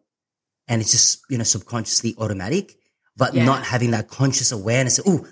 and 0.68 0.82
it's 0.82 0.92
just, 0.92 1.22
you 1.30 1.38
know, 1.38 1.44
subconsciously 1.44 2.16
automatic, 2.18 2.78
but 3.16 3.34
Yeah. 3.34 3.46
not 3.46 3.64
having 3.66 3.92
that 3.92 4.08
conscious 4.08 4.52
awareness. 4.52 5.00
Oh, 5.06 5.26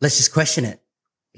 let's 0.00 0.16
just 0.16 0.32
question 0.32 0.64
it. 0.64 0.80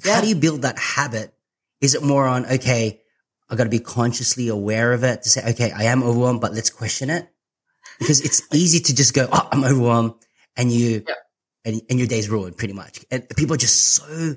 Yeah. 0.04 0.14
How 0.16 0.20
do 0.20 0.28
you 0.28 0.34
build 0.36 0.62
that 0.62 0.78
habit? 0.78 1.34
Is 1.80 1.94
it 1.94 2.02
more 2.02 2.26
on, 2.26 2.44
okay, 2.46 3.00
I 3.50 3.56
got 3.56 3.64
to 3.64 3.70
be 3.70 3.80
consciously 3.80 4.48
aware 4.48 4.92
of 4.92 5.04
it 5.04 5.22
to 5.22 5.28
say, 5.28 5.42
okay, 5.52 5.70
I 5.72 5.84
am 5.84 6.02
overwhelmed, 6.02 6.40
but 6.40 6.52
let's 6.52 6.70
question 6.70 7.08
it 7.10 7.28
because 7.98 8.20
it's 8.20 8.42
easy 8.52 8.80
to 8.80 8.94
just 8.94 9.14
go, 9.14 9.28
oh, 9.32 9.48
I'm 9.50 9.64
overwhelmed 9.64 10.14
and 10.56 10.70
you, 10.70 11.04
Yeah. 11.08 11.14
and, 11.64 11.80
and 11.88 11.98
your 11.98 12.08
day's 12.08 12.28
ruined 12.28 12.56
pretty 12.56 12.74
much. 12.74 13.04
And 13.10 13.26
people 13.36 13.54
are 13.54 13.58
just 13.58 13.94
so 13.94 14.36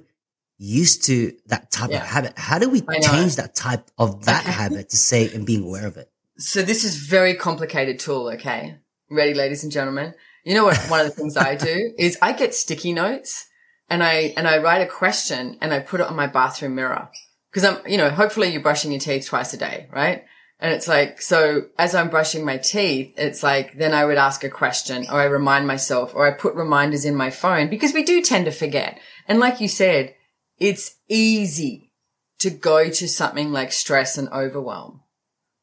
used 0.57 1.05
to 1.05 1.33
that 1.47 1.71
type 1.71 1.89
Yeah. 1.89 1.97
of 1.97 2.07
habit. 2.07 2.33
How 2.37 2.57
do 2.59 2.69
we 2.69 2.81
change 3.01 3.35
that 3.35 3.53
type 3.55 3.89
of 3.97 4.25
that 4.25 4.43
Okay. 4.43 4.51
habit 4.63 4.89
to 4.89 4.97
say 4.97 5.29
and 5.33 5.45
being 5.45 5.63
aware 5.63 5.87
of 5.87 5.97
it? 5.97 6.09
So 6.37 6.61
this 6.61 6.83
is 6.83 6.95
very 6.95 7.35
complicated 7.35 7.99
tool. 7.99 8.29
Okay. 8.33 8.77
Ready, 9.09 9.33
ladies 9.33 9.63
and 9.63 9.71
gentlemen. 9.71 10.13
You 10.45 10.53
know 10.55 10.63
what? 10.63 10.77
One 10.89 11.01
of 11.01 11.07
the 11.07 11.11
things 11.11 11.35
I 11.35 11.55
do 11.55 11.93
is 11.99 12.17
I 12.21 12.31
get 12.33 12.55
sticky 12.55 12.93
notes 12.93 13.45
and 13.89 14.01
I, 14.03 14.33
and 14.37 14.47
I 14.47 14.59
write 14.59 14.81
a 14.81 14.87
question 14.87 15.57
and 15.61 15.73
I 15.73 15.79
put 15.79 15.99
it 15.99 16.07
on 16.07 16.15
my 16.15 16.27
bathroom 16.27 16.75
mirror. 16.75 17.09
Cause 17.53 17.65
I'm, 17.65 17.77
you 17.85 17.97
know, 17.97 18.09
hopefully 18.09 18.49
you're 18.49 18.61
brushing 18.61 18.91
your 18.91 19.01
teeth 19.01 19.27
twice 19.27 19.53
a 19.53 19.57
day, 19.57 19.87
right? 19.91 20.23
And 20.61 20.71
it's 20.73 20.87
like, 20.87 21.21
so 21.21 21.65
as 21.79 21.95
I'm 21.95 22.09
brushing 22.09 22.45
my 22.45 22.57
teeth, 22.57 23.15
it's 23.17 23.41
like, 23.41 23.77
then 23.77 23.93
I 23.93 24.05
would 24.05 24.17
ask 24.17 24.43
a 24.43 24.49
question 24.49 25.07
or 25.09 25.19
I 25.19 25.25
remind 25.25 25.65
myself 25.65 26.13
or 26.13 26.27
I 26.27 26.31
put 26.31 26.53
reminders 26.53 27.03
in 27.03 27.15
my 27.15 27.31
phone 27.31 27.67
because 27.69 27.93
we 27.93 28.03
do 28.03 28.21
tend 28.21 28.45
to 28.45 28.51
forget. 28.51 28.99
And 29.27 29.39
like 29.39 29.59
you 29.59 29.67
said, 29.67 30.13
it's 30.59 30.95
easy 31.09 31.91
to 32.39 32.51
go 32.51 32.89
to 32.89 33.07
something 33.07 33.51
like 33.51 33.71
stress 33.71 34.19
and 34.19 34.29
overwhelm. 34.29 35.01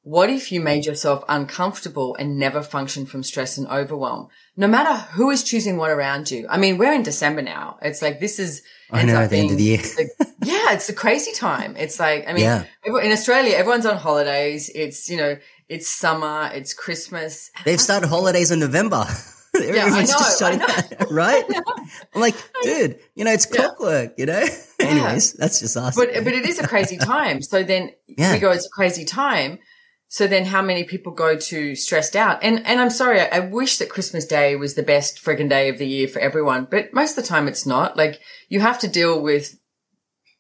What 0.09 0.31
if 0.31 0.51
you 0.53 0.63
made 0.63 0.87
yourself 0.87 1.23
uncomfortable 1.29 2.17
and 2.19 2.39
never 2.39 2.63
function 2.63 3.05
from 3.05 3.23
stress 3.23 3.59
and 3.59 3.67
overwhelm? 3.69 4.29
No 4.57 4.67
matter 4.67 4.95
who 5.13 5.29
is 5.31 5.43
choosing 5.45 5.77
what 5.77 5.91
around 5.91 6.31
you. 6.31 6.47
I 6.49 6.57
mean, 6.57 6.79
we're 6.79 6.95
in 6.95 7.03
December 7.03 7.43
now. 7.43 7.77
It's 7.83 8.01
like 8.01 8.19
this 8.19 8.39
is 8.39 8.63
I 8.91 9.05
know, 9.05 9.17
at 9.17 9.29
the 9.29 9.37
end 9.37 9.51
of 9.51 9.59
the 9.59 9.63
year. 9.65 9.77
the- 9.77 10.33
yeah, 10.45 10.73
it's 10.73 10.89
a 10.89 10.95
crazy 10.95 11.33
time. 11.33 11.77
It's 11.77 12.01
like 12.01 12.27
I 12.27 12.33
mean, 12.33 12.45
Yeah. 12.45 12.65
in 12.87 13.13
Australia, 13.13 13.55
everyone's 13.55 13.85
on 13.85 13.99
holidays. 13.99 14.71
It's 14.75 15.11
you 15.11 15.19
know, 15.19 15.37
it's 15.69 15.89
summer, 15.89 16.51
it's 16.55 16.73
Christmas. 16.73 17.51
They've 17.67 17.79
started 17.81 18.09
holidays 18.09 18.51
in 18.51 18.61
November. 18.61 19.05
Know, 19.59 20.03
just 20.03 20.41
I 20.43 20.55
know. 20.55 21.07
right? 21.11 21.45
I'm 22.15 22.21
like, 22.21 22.37
dude, 22.63 23.01
you 23.17 23.25
know, 23.25 23.33
it's 23.33 23.47
Yeah. 23.51 23.57
clockwork, 23.63 24.13
you 24.17 24.27
know? 24.27 24.45
Anyways, 24.79 25.33
that's 25.33 25.59
just 25.59 25.77
us. 25.77 25.97
but 25.97 26.11
but 26.25 26.33
it 26.33 26.47
is 26.47 26.59
a 26.61 26.67
crazy 26.69 26.97
time. 26.97 27.43
So 27.43 27.63
then 27.65 27.91
Yeah. 28.07 28.33
we 28.35 28.39
go, 28.39 28.53
it's 28.53 28.67
a 28.67 28.71
crazy 28.71 29.05
time. 29.05 29.59
So 30.11 30.27
then 30.27 30.47
how 30.47 30.63
many 30.63 30.85
people 30.85 31.13
go 31.13 31.37
to 31.37 31.75
stressed 31.77 32.17
out? 32.17 32.43
And 32.43 32.67
and 32.67 32.81
I'm 32.81 32.91
sorry, 32.91 33.21
I, 33.21 33.27
I 33.27 33.39
wish 33.41 33.77
that 33.79 33.91
Christmas 33.91 34.25
Day 34.25 34.57
was 34.57 34.75
the 34.75 34.83
best 34.83 35.23
friggin' 35.23 35.51
day 35.51 35.69
of 35.69 35.79
the 35.79 35.87
year 35.87 36.09
for 36.09 36.19
everyone, 36.19 36.67
but 36.71 36.95
most 36.95 37.17
of 37.17 37.23
the 37.23 37.29
time 37.29 37.47
it's 37.47 37.67
not. 37.67 37.97
Like 37.97 38.21
you 38.49 38.61
have 38.61 38.79
to 38.81 38.89
deal 38.89 39.21
with 39.21 39.59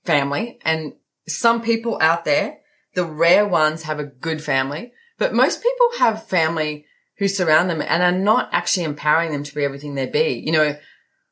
family 0.04 0.58
and 0.64 0.94
some 1.28 1.60
people 1.60 1.98
out 2.00 2.24
there, 2.24 2.58
the 2.94 3.04
rare 3.04 3.46
ones 3.46 3.82
have 3.82 4.00
a 4.00 4.04
good 4.04 4.42
family, 4.42 4.92
but 5.18 5.34
most 5.34 5.62
people 5.62 5.88
have 5.98 6.26
family 6.26 6.86
who 7.18 7.28
surround 7.28 7.68
them 7.68 7.82
and 7.82 8.02
are 8.02 8.12
not 8.12 8.48
actually 8.52 8.84
empowering 8.84 9.32
them 9.32 9.42
to 9.42 9.54
be 9.54 9.64
everything 9.64 9.94
they 9.94 10.06
be. 10.06 10.42
You 10.44 10.52
know, 10.52 10.76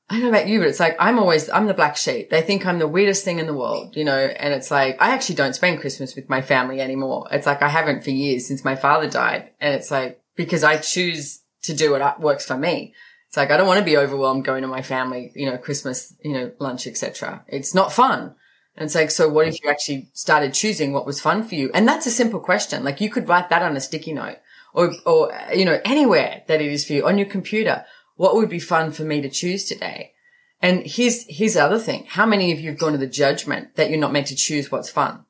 I 0.09 0.15
don't 0.15 0.23
know 0.23 0.29
about 0.29 0.47
you, 0.47 0.61
but 0.61 0.69
it's 0.69 0.79
like 0.79 0.97
I'm 1.01 1.19
always 1.19 1.51
I'm 1.51 1.67
the 1.67 1.75
black 1.75 1.97
sheep. 1.97 2.31
They 2.31 2.43
think 2.43 2.65
I'm 2.65 2.79
the 2.79 2.87
weirdest 2.87 3.25
thing 3.25 3.41
in 3.41 3.47
the 3.47 3.55
world, 3.55 3.97
you 3.97 4.05
know, 4.05 4.17
and 4.17 4.55
it's 4.55 4.71
like 4.71 4.97
I 5.01 5.11
actually 5.11 5.35
don't 5.35 5.55
spend 5.55 5.81
Christmas 5.81 6.15
with 6.15 6.29
my 6.29 6.43
family 6.43 6.81
anymore. 6.81 7.27
It's 7.33 7.47
like 7.47 7.61
I 7.61 7.69
haven't 7.69 8.05
for 8.05 8.11
years 8.11 8.47
since 8.47 8.65
my 8.65 8.77
father 8.77 9.11
died, 9.11 9.51
and 9.61 9.75
it's 9.75 9.91
like 9.91 10.21
because 10.37 10.63
I 10.63 10.77
choose 10.77 11.41
to 11.63 11.75
do 11.75 11.93
what 11.93 12.21
works 12.21 12.47
for 12.47 12.57
me. 12.57 12.95
It's 13.27 13.37
like 13.37 13.51
I 13.51 13.57
don't 13.57 13.67
want 13.67 13.81
to 13.81 13.85
be 13.85 13.97
overwhelmed 13.97 14.45
going 14.45 14.63
to 14.63 14.69
my 14.69 14.83
family, 14.83 15.33
you 15.35 15.51
know, 15.51 15.59
Christmas, 15.59 16.15
you 16.23 16.33
know, 16.33 16.53
lunch, 16.61 16.87
etc. 16.87 17.45
It's 17.49 17.75
not 17.75 17.93
fun. 17.93 18.37
And 18.77 18.87
it's 18.87 18.95
like, 18.95 19.11
so 19.11 19.29
what 19.29 19.49
if 19.49 19.63
you 19.63 19.71
actually 19.71 20.09
started 20.13 20.53
choosing 20.53 20.93
what 20.93 21.07
was 21.07 21.21
fun 21.21 21.45
for 21.45 21.55
you? 21.55 21.71
And 21.73 21.89
that's 21.89 22.07
a 22.07 22.11
simple 22.11 22.41
question. 22.41 22.85
Like 22.85 23.01
you 23.01 23.11
could 23.11 23.29
write 23.29 23.49
that 23.49 23.63
on 23.63 23.77
a 23.77 23.81
sticky 23.81 24.13
note 24.13 24.37
or, 24.75 24.93
or, 25.07 25.33
you 25.55 25.65
know, 25.65 25.81
anywhere 25.85 26.43
that 26.47 26.61
it 26.61 26.71
is 26.71 26.87
for 26.87 26.93
you 26.93 27.07
on 27.07 27.17
your 27.17 27.27
computer. 27.27 27.85
What 28.17 28.35
would 28.35 28.49
be 28.49 28.59
fun 28.59 28.91
for 28.93 29.03
me 29.03 29.21
to 29.21 29.31
choose 29.31 29.65
today? 29.65 30.13
And 30.61 30.87
here's, 30.87 31.25
here's 31.29 31.55
the 31.55 31.63
other 31.63 31.79
thing. 31.79 32.07
How 32.09 32.27
many 32.27 32.51
of 32.51 32.61
you 32.61 32.71
have 32.71 32.79
gone 32.79 32.93
to 32.93 32.99
the 32.99 33.07
judgment 33.07 33.77
that 33.77 33.91
you're 33.91 34.01
not 34.01 34.13
meant 34.13 34.27
to 34.29 34.35
choose 34.35 34.73
what's 34.73 34.91
fun? 34.91 35.25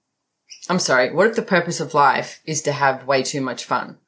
I'm 0.68 0.78
sorry. 0.78 1.12
What 1.12 1.26
if 1.26 1.36
the 1.36 1.42
purpose 1.42 1.80
of 1.80 1.94
life 1.94 2.40
is 2.44 2.62
to 2.62 2.72
have 2.72 3.06
way 3.06 3.22
too 3.22 3.40
much 3.40 3.64
fun? 3.64 3.98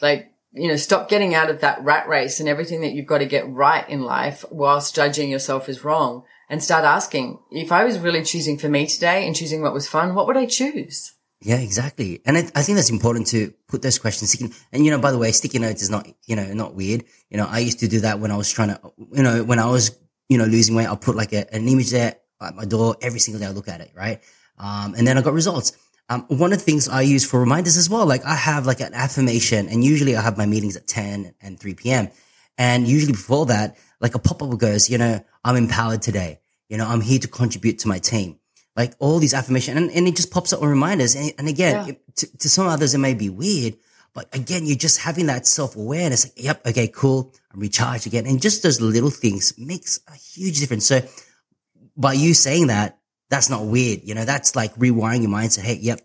Like, 0.00 0.32
you 0.52 0.68
know, 0.68 0.76
stop 0.76 1.08
getting 1.08 1.34
out 1.34 1.50
of 1.50 1.60
that 1.60 1.82
rat 1.82 2.08
race 2.08 2.40
and 2.40 2.48
everything 2.48 2.80
that 2.80 2.92
you've 2.92 3.06
got 3.06 3.18
to 3.18 3.26
get 3.26 3.48
right 3.50 3.88
in 3.88 4.02
life 4.02 4.44
whilst 4.50 4.94
judging 4.94 5.30
yourself 5.30 5.68
as 5.68 5.84
wrong 5.84 6.24
and 6.48 6.62
start 6.62 6.84
asking, 6.84 7.40
if 7.50 7.72
I 7.72 7.84
was 7.84 7.98
really 7.98 8.22
choosing 8.22 8.58
for 8.58 8.68
me 8.68 8.86
today 8.86 9.26
and 9.26 9.36
choosing 9.36 9.62
what 9.62 9.74
was 9.74 9.88
fun, 9.88 10.14
what 10.14 10.26
would 10.26 10.36
I 10.36 10.46
choose? 10.46 11.14
Yeah, 11.44 11.58
exactly. 11.58 12.22
And 12.24 12.38
I, 12.38 12.40
I 12.54 12.62
think 12.62 12.76
that's 12.76 12.88
important 12.88 13.26
to 13.28 13.52
put 13.68 13.82
those 13.82 13.98
questions. 13.98 14.30
Sticky, 14.30 14.50
and 14.72 14.82
you 14.82 14.90
know, 14.90 14.98
by 14.98 15.10
the 15.10 15.18
way, 15.18 15.30
sticky 15.30 15.58
notes 15.58 15.82
is 15.82 15.90
not, 15.90 16.08
you 16.24 16.36
know, 16.36 16.50
not 16.54 16.74
weird. 16.74 17.04
You 17.28 17.36
know, 17.36 17.46
I 17.46 17.58
used 17.58 17.80
to 17.80 17.88
do 17.88 18.00
that 18.00 18.18
when 18.18 18.30
I 18.30 18.36
was 18.38 18.50
trying 18.50 18.68
to, 18.68 18.80
you 19.12 19.22
know, 19.22 19.44
when 19.44 19.58
I 19.58 19.66
was, 19.66 19.96
you 20.30 20.38
know, 20.38 20.46
losing 20.46 20.74
weight, 20.74 20.86
I'll 20.86 20.96
put 20.96 21.16
like 21.16 21.34
a, 21.34 21.54
an 21.54 21.68
image 21.68 21.90
there 21.90 22.16
at 22.40 22.54
my 22.56 22.64
door 22.64 22.96
every 23.02 23.20
single 23.20 23.40
day. 23.40 23.46
I 23.46 23.50
look 23.50 23.68
at 23.68 23.82
it, 23.82 23.92
right? 23.94 24.22
Um, 24.58 24.94
and 24.94 25.06
then 25.06 25.18
I 25.18 25.20
got 25.20 25.34
results. 25.34 25.76
Um, 26.08 26.24
one 26.28 26.54
of 26.54 26.60
the 26.60 26.64
things 26.64 26.88
I 26.88 27.02
use 27.02 27.26
for 27.26 27.40
reminders 27.40 27.76
as 27.76 27.90
well, 27.90 28.06
like 28.06 28.24
I 28.24 28.34
have 28.34 28.64
like 28.64 28.80
an 28.80 28.94
affirmation 28.94 29.68
and 29.68 29.84
usually 29.84 30.16
I 30.16 30.22
have 30.22 30.38
my 30.38 30.46
meetings 30.46 30.76
at 30.76 30.86
10 30.86 31.34
and 31.42 31.60
3 31.60 31.74
p.m. 31.74 32.08
And 32.56 32.88
usually 32.88 33.12
before 33.12 33.44
that, 33.46 33.76
like 34.00 34.14
a 34.14 34.18
pop-up 34.18 34.56
goes, 34.58 34.88
you 34.88 34.96
know, 34.96 35.22
I'm 35.44 35.56
empowered 35.56 36.00
today. 36.00 36.40
You 36.70 36.78
know, 36.78 36.86
I'm 36.86 37.02
here 37.02 37.18
to 37.18 37.28
contribute 37.28 37.80
to 37.80 37.88
my 37.88 37.98
team 37.98 38.38
like 38.76 38.94
all 38.98 39.18
these 39.18 39.34
affirmation 39.34 39.76
and, 39.76 39.90
and 39.90 40.08
it 40.08 40.16
just 40.16 40.30
pops 40.30 40.52
up 40.52 40.62
on 40.62 40.68
reminders. 40.68 41.14
And, 41.14 41.32
and 41.38 41.48
again, 41.48 41.86
Yeah. 41.86 41.92
it, 41.92 42.16
to, 42.16 42.38
to 42.38 42.48
some 42.48 42.66
others, 42.66 42.94
it 42.94 42.98
may 42.98 43.14
be 43.14 43.28
weird, 43.30 43.76
But 44.14 44.28
again, 44.34 44.64
you're 44.64 44.76
just 44.76 45.00
having 45.00 45.26
that 45.26 45.46
self 45.46 45.74
awareness. 45.76 46.24
Like, 46.24 46.34
yep. 46.36 46.66
Okay, 46.66 46.88
cool. 46.88 47.32
I'm 47.52 47.60
recharged 47.60 48.06
again. 48.06 48.26
And 48.26 48.40
just 48.40 48.62
those 48.62 48.80
little 48.80 49.10
things 49.10 49.54
makes 49.58 50.00
a 50.08 50.14
huge 50.14 50.60
difference. 50.60 50.86
So 50.86 51.02
by 51.96 52.12
you 52.14 52.32
saying 52.34 52.68
that, 52.68 52.98
that's 53.28 53.50
not 53.50 53.64
weird. 53.64 54.02
You 54.04 54.14
know, 54.14 54.24
that's 54.24 54.54
like 54.54 54.74
rewiring 54.76 55.22
your 55.22 55.30
mind. 55.30 55.52
So, 55.52 55.62
hey, 55.62 55.74
yep, 55.80 56.00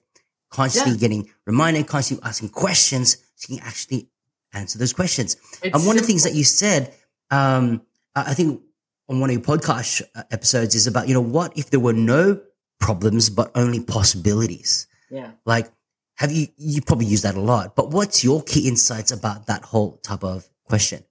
constantly 0.49 0.93
yeah. 0.93 0.99
getting 0.99 1.29
reminded, 1.45 1.87
constantly 1.87 2.27
asking 2.27 2.49
questions 2.49 3.17
so 3.35 3.53
you 3.53 3.59
can 3.59 3.67
actually 3.67 4.09
answer 4.53 4.79
those 4.79 4.93
questions. 4.93 5.35
It's 5.35 5.63
and 5.63 5.73
one 5.73 5.81
simple. 5.81 5.91
of 5.91 5.97
the 6.01 6.07
things 6.07 6.23
that 6.23 6.33
you 6.33 6.43
said, 6.43 6.93
um, 7.29 7.81
I 8.15 8.33
think 8.33 8.61
on 9.07 9.19
one 9.19 9.29
of 9.29 9.35
your 9.35 9.43
podcast 9.43 10.01
episodes 10.31 10.73
is 10.73 10.87
about, 10.87 11.07
you 11.07 11.13
know, 11.13 11.21
what 11.21 11.55
if 11.57 11.69
there 11.69 11.79
were 11.79 11.93
no 11.93 12.41
problems, 12.79 13.29
but 13.29 13.51
only 13.55 13.79
possibilities? 13.79 14.87
Yeah. 15.09 15.31
Like, 15.45 15.71
have 16.15 16.31
you, 16.31 16.47
you 16.57 16.81
probably 16.81 17.05
use 17.05 17.21
that 17.21 17.35
a 17.35 17.41
lot, 17.41 17.75
but 17.75 17.91
what's 17.91 18.23
your 18.23 18.43
key 18.43 18.67
insights 18.67 19.11
about 19.11 19.47
that 19.47 19.63
whole 19.63 19.97
type 19.97 20.23
of 20.23 20.47
question? 20.65 21.03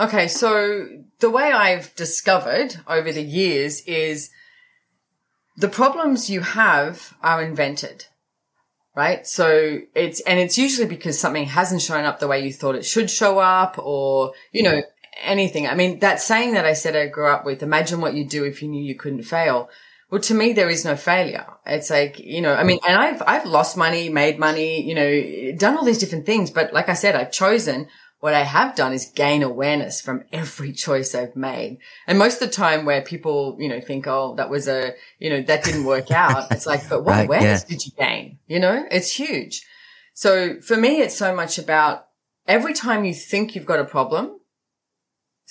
Okay. 0.00 0.28
So 0.28 0.86
the 1.20 1.30
way 1.30 1.52
I've 1.52 1.94
discovered 1.96 2.76
over 2.86 3.12
the 3.12 3.22
years 3.22 3.82
is 3.82 4.30
the 5.56 5.68
problems 5.68 6.30
you 6.30 6.40
have 6.40 7.14
are 7.22 7.42
invented 7.42 8.06
right? 8.94 9.26
So 9.26 9.78
it's, 9.94 10.20
and 10.20 10.38
it's 10.38 10.58
usually 10.58 10.86
because 10.86 11.18
something 11.18 11.46
hasn't 11.46 11.82
shown 11.82 12.04
up 12.04 12.20
the 12.20 12.28
way 12.28 12.44
you 12.44 12.52
thought 12.52 12.74
it 12.74 12.84
should 12.84 13.10
show 13.10 13.38
up 13.38 13.78
or, 13.78 14.32
you 14.52 14.62
know, 14.62 14.82
anything. 15.22 15.66
I 15.66 15.74
mean, 15.74 16.00
that 16.00 16.20
saying 16.20 16.54
that 16.54 16.64
I 16.64 16.74
said 16.74 16.96
I 16.96 17.06
grew 17.06 17.28
up 17.28 17.44
with, 17.44 17.62
imagine 17.62 18.00
what 18.00 18.14
you'd 18.14 18.28
do 18.28 18.44
if 18.44 18.62
you 18.62 18.68
knew 18.68 18.82
you 18.82 18.94
couldn't 18.94 19.22
fail. 19.22 19.70
Well, 20.12 20.20
to 20.20 20.34
me, 20.34 20.52
there 20.52 20.68
is 20.68 20.84
no 20.84 20.94
failure. 20.94 21.46
It's 21.64 21.88
like, 21.88 22.18
you 22.18 22.42
know, 22.42 22.52
I 22.52 22.64
mean, 22.64 22.80
and 22.86 22.98
I've, 22.98 23.22
I've 23.26 23.46
lost 23.46 23.78
money, 23.78 24.10
made 24.10 24.38
money, 24.38 24.82
you 24.86 24.94
know, 24.94 25.56
done 25.56 25.74
all 25.74 25.86
these 25.86 25.96
different 25.96 26.26
things. 26.26 26.50
But 26.50 26.74
like 26.74 26.90
I 26.90 26.92
said, 26.92 27.16
I've 27.16 27.32
chosen 27.32 27.88
what 28.20 28.34
I 28.34 28.42
have 28.42 28.76
done 28.76 28.92
is 28.92 29.06
gain 29.06 29.42
awareness 29.42 30.02
from 30.02 30.24
every 30.30 30.72
choice 30.84 31.14
I've 31.14 31.34
made. 31.34 31.78
And 32.06 32.18
most 32.18 32.42
of 32.42 32.50
the 32.50 32.54
time 32.54 32.84
where 32.84 33.00
people, 33.00 33.56
you 33.58 33.70
know, 33.70 33.80
think, 33.80 34.06
oh, 34.06 34.34
that 34.36 34.50
was 34.50 34.68
a, 34.68 34.92
you 35.18 35.30
know, 35.30 35.40
that 35.40 35.64
didn't 35.64 35.84
work 35.84 36.10
out. 36.10 36.52
It's 36.52 36.66
like, 36.66 36.86
but 36.90 37.04
what 37.04 37.12
right, 37.12 37.26
awareness 37.26 37.64
yeah. 37.66 37.74
did 37.74 37.86
you 37.86 37.92
gain? 37.96 38.38
You 38.46 38.60
know, 38.60 38.84
it's 38.90 39.16
huge. 39.16 39.66
So 40.12 40.60
for 40.60 40.76
me, 40.76 41.00
it's 41.00 41.16
so 41.16 41.34
much 41.34 41.56
about 41.56 42.08
every 42.46 42.74
time 42.74 43.06
you 43.06 43.14
think 43.14 43.54
you've 43.54 43.64
got 43.64 43.80
a 43.80 43.86
problem, 43.86 44.40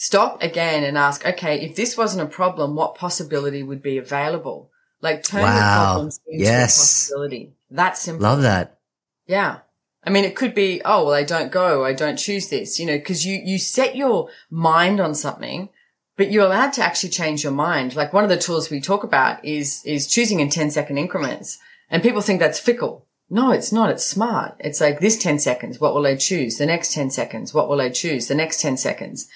stop 0.02 0.42
again 0.42 0.84
and 0.84 0.98
ask, 0.98 1.24
okay, 1.28 1.62
if 1.62 1.76
this 1.76 1.96
wasn't 1.96 2.24
a 2.24 2.26
problem, 2.26 2.74
what 2.74 2.96
possibility 2.96 3.62
would 3.62 3.84
be 3.84 4.00
available? 4.00 4.72
Like 5.00 5.24
turn 5.24 5.44
wow. 5.44 5.54
the 5.54 5.86
problems 5.86 6.20
into 6.26 6.44
yes. 6.44 6.76
a 6.76 6.80
possibility. 6.80 7.54
That's 7.70 8.02
simple. 8.02 8.24
Love 8.24 8.42
that. 8.42 8.80
Yeah. 9.28 9.60
I 10.04 10.10
mean, 10.10 10.26
it 10.26 10.36
could 10.36 10.56
be, 10.56 10.82
oh, 10.84 11.06
well, 11.06 11.14
I 11.14 11.24
don't 11.24 11.52
go. 11.52 11.86
I 11.86 11.94
don't 11.94 12.18
choose 12.18 12.50
this, 12.50 12.80
you 12.80 12.88
know, 12.88 13.00
cause 13.00 13.26
you, 13.26 13.40
you 13.46 13.60
set 13.60 13.96
your 13.96 14.30
mind 14.50 15.00
on 15.00 15.14
something, 15.14 15.70
but 16.18 16.32
you're 16.32 16.46
allowed 16.46 16.74
to 16.74 16.84
actually 16.84 17.10
change 17.10 17.44
your 17.44 17.54
mind. 17.54 17.96
Like 17.96 18.12
one 18.12 18.24
of 18.24 18.32
the 18.32 18.38
tools 18.38 18.72
we 18.72 18.82
talk 18.82 19.04
about 19.04 19.46
is, 19.46 19.84
is 19.86 20.08
choosing 20.08 20.40
in 20.40 20.50
10 20.50 20.72
second 20.72 20.98
increments. 20.98 21.60
And 21.92 22.02
people 22.02 22.22
think 22.22 22.40
that's 22.40 22.60
fickle. 22.60 23.06
No, 23.30 23.52
it's 23.52 23.72
not. 23.72 23.92
It's 23.92 24.04
smart. 24.04 24.56
It's 24.58 24.82
like 24.82 25.00
this 25.00 25.22
10 25.22 25.38
seconds. 25.38 25.80
What 25.80 25.94
will 25.94 26.08
I 26.08 26.16
choose? 26.16 26.58
The 26.58 26.66
next 26.66 26.92
10 26.92 27.12
seconds. 27.12 27.54
What 27.54 27.70
will 27.70 27.80
I 27.80 27.90
choose? 27.90 28.28
The 28.28 28.34
next 28.34 28.62
10 28.62 28.78
seconds. 28.78 29.30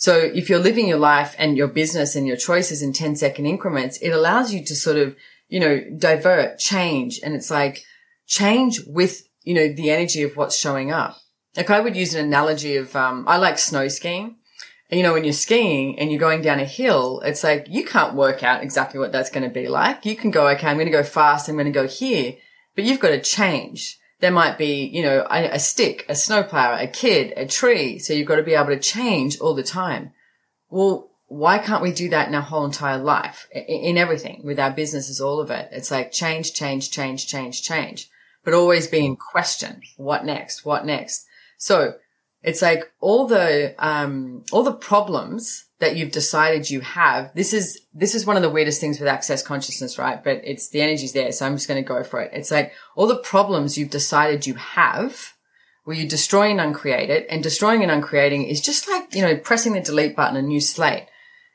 So 0.00 0.16
if 0.16 0.48
you're 0.48 0.58
living 0.58 0.88
your 0.88 0.98
life 0.98 1.34
and 1.38 1.58
your 1.58 1.68
business 1.68 2.16
and 2.16 2.26
your 2.26 2.38
choices 2.38 2.80
in 2.80 2.94
10 2.94 3.16
second 3.16 3.44
increments, 3.44 3.98
it 3.98 4.08
allows 4.08 4.50
you 4.50 4.64
to 4.64 4.74
sort 4.74 4.96
of, 4.96 5.14
you 5.48 5.60
know, 5.60 5.78
divert, 5.98 6.58
change. 6.58 7.20
And 7.22 7.34
it's 7.34 7.50
like 7.50 7.84
change 8.26 8.80
with, 8.86 9.28
you 9.42 9.52
know, 9.52 9.68
the 9.68 9.90
energy 9.90 10.22
of 10.22 10.38
what's 10.38 10.56
showing 10.56 10.90
up. 10.90 11.18
Like 11.54 11.68
I 11.68 11.80
would 11.80 11.96
use 11.96 12.14
an 12.14 12.24
analogy 12.24 12.76
of, 12.76 12.96
um, 12.96 13.26
I 13.28 13.36
like 13.36 13.58
snow 13.58 13.88
skiing. 13.88 14.36
And 14.88 14.98
you 14.98 15.04
know, 15.04 15.12
when 15.12 15.24
you're 15.24 15.34
skiing 15.34 15.98
and 15.98 16.10
you're 16.10 16.18
going 16.18 16.40
down 16.40 16.60
a 16.60 16.64
hill, 16.64 17.20
it's 17.22 17.44
like 17.44 17.66
you 17.68 17.84
can't 17.84 18.14
work 18.14 18.42
out 18.42 18.62
exactly 18.62 18.98
what 18.98 19.12
that's 19.12 19.28
going 19.28 19.46
to 19.46 19.50
be 19.50 19.68
like. 19.68 20.06
You 20.06 20.16
can 20.16 20.30
go, 20.30 20.48
okay, 20.48 20.66
I'm 20.66 20.76
going 20.76 20.86
to 20.86 20.92
go 20.92 21.02
fast. 21.02 21.50
I'm 21.50 21.56
going 21.56 21.66
to 21.66 21.72
go 21.72 21.86
here, 21.86 22.36
but 22.74 22.84
you've 22.84 23.00
got 23.00 23.10
to 23.10 23.20
change 23.20 23.99
there 24.20 24.30
might 24.30 24.58
be, 24.58 24.84
you 24.84 25.02
know, 25.02 25.26
a, 25.30 25.50
a 25.52 25.58
stick, 25.58 26.04
a 26.08 26.14
snowplow, 26.14 26.78
a 26.78 26.86
kid, 26.86 27.32
a 27.36 27.46
tree. 27.46 27.98
So 27.98 28.12
you've 28.12 28.28
got 28.28 28.36
to 28.36 28.42
be 28.42 28.54
able 28.54 28.68
to 28.68 28.78
change 28.78 29.38
all 29.40 29.54
the 29.54 29.62
time. 29.62 30.12
Well, 30.68 31.10
why 31.26 31.58
can't 31.58 31.82
we 31.82 31.92
do 31.92 32.08
that 32.10 32.28
in 32.28 32.34
our 32.34 32.42
whole 32.42 32.64
entire 32.64 32.98
life? 32.98 33.48
In, 33.52 33.62
in 33.62 33.98
everything, 33.98 34.42
with 34.44 34.58
our 34.58 34.70
businesses, 34.70 35.20
all 35.20 35.40
of 35.40 35.50
it. 35.50 35.68
It's 35.72 35.90
like 35.90 36.12
change, 36.12 36.52
change, 36.52 36.90
change, 36.90 37.26
change, 37.26 37.62
change, 37.62 38.08
but 38.44 38.54
always 38.54 38.86
being 38.86 39.06
in 39.06 39.16
question. 39.16 39.80
What 39.96 40.24
next? 40.24 40.64
What 40.64 40.84
next? 40.84 41.26
So 41.56 41.94
it's 42.42 42.62
like 42.62 42.92
all 43.00 43.26
the, 43.26 43.74
um, 43.78 44.44
all 44.52 44.62
the 44.62 44.72
problems 44.72 45.66
that 45.80 45.96
you've 45.96 46.12
decided 46.12 46.70
you 46.70 46.80
have. 46.80 47.34
This 47.34 47.52
is, 47.52 47.80
this 47.92 48.14
is 48.14 48.26
one 48.26 48.36
of 48.36 48.42
the 48.42 48.50
weirdest 48.50 48.80
things 48.80 49.00
with 49.00 49.08
access 49.08 49.42
consciousness, 49.42 49.98
right? 49.98 50.22
But 50.22 50.42
it's 50.44 50.68
the 50.68 50.82
energy's 50.82 51.12
there. 51.12 51.32
So 51.32 51.46
I'm 51.46 51.56
just 51.56 51.68
going 51.68 51.82
to 51.82 51.88
go 51.88 52.04
for 52.04 52.20
it. 52.20 52.30
It's 52.32 52.50
like 52.50 52.72
all 52.94 53.06
the 53.06 53.16
problems 53.16 53.76
you've 53.76 53.90
decided 53.90 54.46
you 54.46 54.54
have 54.54 55.34
where 55.84 55.96
you 55.96 56.06
destroy 56.06 56.50
and 56.50 56.60
uncreate 56.60 57.10
it 57.10 57.26
and 57.30 57.42
destroying 57.42 57.82
and 57.82 57.90
uncreating 57.90 58.44
is 58.44 58.60
just 58.60 58.88
like, 58.88 59.14
you 59.14 59.22
know, 59.22 59.36
pressing 59.36 59.72
the 59.72 59.80
delete 59.80 60.14
button, 60.14 60.36
a 60.36 60.42
new 60.42 60.60
slate. 60.60 61.06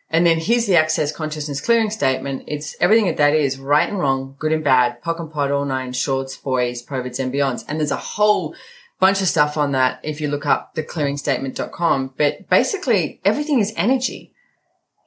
And 0.10 0.26
then 0.26 0.40
here's 0.40 0.66
the 0.66 0.76
access 0.76 1.12
consciousness 1.12 1.62
clearing 1.62 1.90
statement. 1.90 2.44
It's 2.48 2.76
everything 2.80 3.06
that 3.06 3.18
that 3.18 3.34
is 3.34 3.60
right 3.60 3.88
and 3.88 4.00
wrong, 4.00 4.36
good 4.40 4.52
and 4.52 4.64
bad, 4.64 5.02
POC 5.04 5.20
and 5.20 5.32
POD, 5.32 5.52
all 5.52 5.66
nine, 5.66 5.94
shorts, 5.94 6.36
boys, 6.36 6.84
POVADs 6.84 7.20
and 7.20 7.34
beyonds. 7.34 7.64
And 7.68 7.80
there's 7.80 7.92
a 7.92 7.98
whole 7.98 8.56
bunch 9.00 9.22
of 9.22 9.28
stuff 9.28 9.58
on 9.58 9.72
that 9.74 10.00
if 10.04 10.22
you 10.22 10.28
look 10.28 10.46
up 10.46 10.76
theclearingstatement.com. 10.76 12.14
But 12.18 12.50
basically 12.50 13.20
everything 13.24 13.60
is 13.60 13.74
energy. 13.76 14.34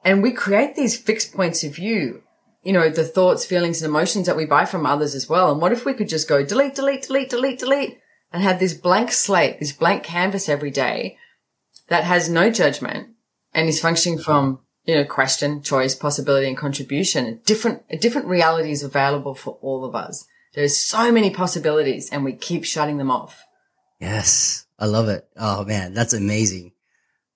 And 0.03 0.23
we 0.23 0.31
create 0.31 0.75
these 0.75 0.97
fixed 0.97 1.33
points 1.33 1.63
of 1.63 1.75
view, 1.75 2.23
you 2.63 2.71
know, 2.71 2.89
the 2.89 3.03
thoughts, 3.03 3.45
feelings 3.45 3.81
and 3.81 3.89
emotions 3.89 4.27
that 4.27 4.37
we 4.37 4.45
buy 4.45 4.65
from 4.65 4.85
others 4.85 5.13
as 5.13 5.27
well. 5.27 5.51
And 5.51 5.61
what 5.61 5.73
if 5.73 5.85
we 5.85 5.93
could 5.93 6.07
just 6.07 6.29
go 6.29 6.45
delete, 6.45 6.75
delete, 6.75 7.03
delete, 7.03 7.29
delete, 7.29 7.59
delete 7.59 7.97
and 8.31 8.43
have 8.43 8.59
this 8.59 8.73
blank 8.73 9.11
slate, 9.11 9.59
this 9.59 9.71
blank 9.71 10.03
canvas 10.03 10.47
every 10.49 10.71
day 10.71 11.17
that 11.87 12.03
has 12.03 12.29
no 12.29 12.49
judgment 12.49 13.09
and 13.53 13.67
is 13.67 13.81
functioning 13.81 14.19
from, 14.19 14.59
you 14.85 14.95
know, 14.95 15.05
question, 15.05 15.61
choice, 15.61 15.95
possibility 15.95 16.47
and 16.47 16.57
contribution. 16.57 17.41
Different, 17.45 17.83
different 17.99 18.27
realities 18.27 18.83
available 18.83 19.33
for 19.33 19.57
all 19.61 19.83
of 19.83 19.95
us. 19.95 20.25
There's 20.53 20.77
so 20.77 21.11
many 21.11 21.31
possibilities 21.31 22.09
and 22.09 22.23
we 22.23 22.33
keep 22.33 22.63
shutting 22.63 22.97
them 22.97 23.11
off. 23.11 23.43
Yes. 23.99 24.65
I 24.77 24.85
love 24.85 25.09
it. 25.09 25.27
Oh 25.35 25.65
man, 25.65 25.93
that's 25.93 26.13
amazing. 26.13 26.71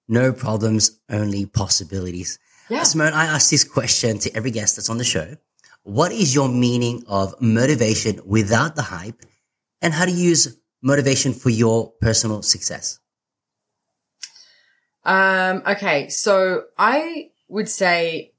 No 0.08 0.32
problems, 0.32 1.00
only 1.10 1.46
possibilities. 1.46 2.40
Yeah. 2.70 2.84
Simone, 2.84 3.14
I 3.14 3.26
ask 3.26 3.50
this 3.50 3.64
question 3.64 4.20
to 4.20 4.36
every 4.36 4.52
guest 4.52 4.78
that's 4.78 4.90
on 4.90 4.98
the 4.98 5.04
show. 5.04 5.36
What 5.84 6.14
is 6.14 6.34
your 6.34 6.48
meaning 6.48 7.04
of 7.08 7.36
motivation 7.42 8.22
without 8.26 8.76
the 8.76 8.82
hype 8.82 9.22
and 9.82 9.94
how 9.94 10.06
to 10.06 10.12
use 10.12 10.58
motivation 10.82 11.34
for 11.34 11.50
your 11.50 11.92
personal 12.00 12.42
success? 12.42 13.00
Um, 15.04 15.64
okay. 15.68 16.08
So 16.08 16.64
I 16.78 17.32
would 17.50 17.68
say 17.68 18.34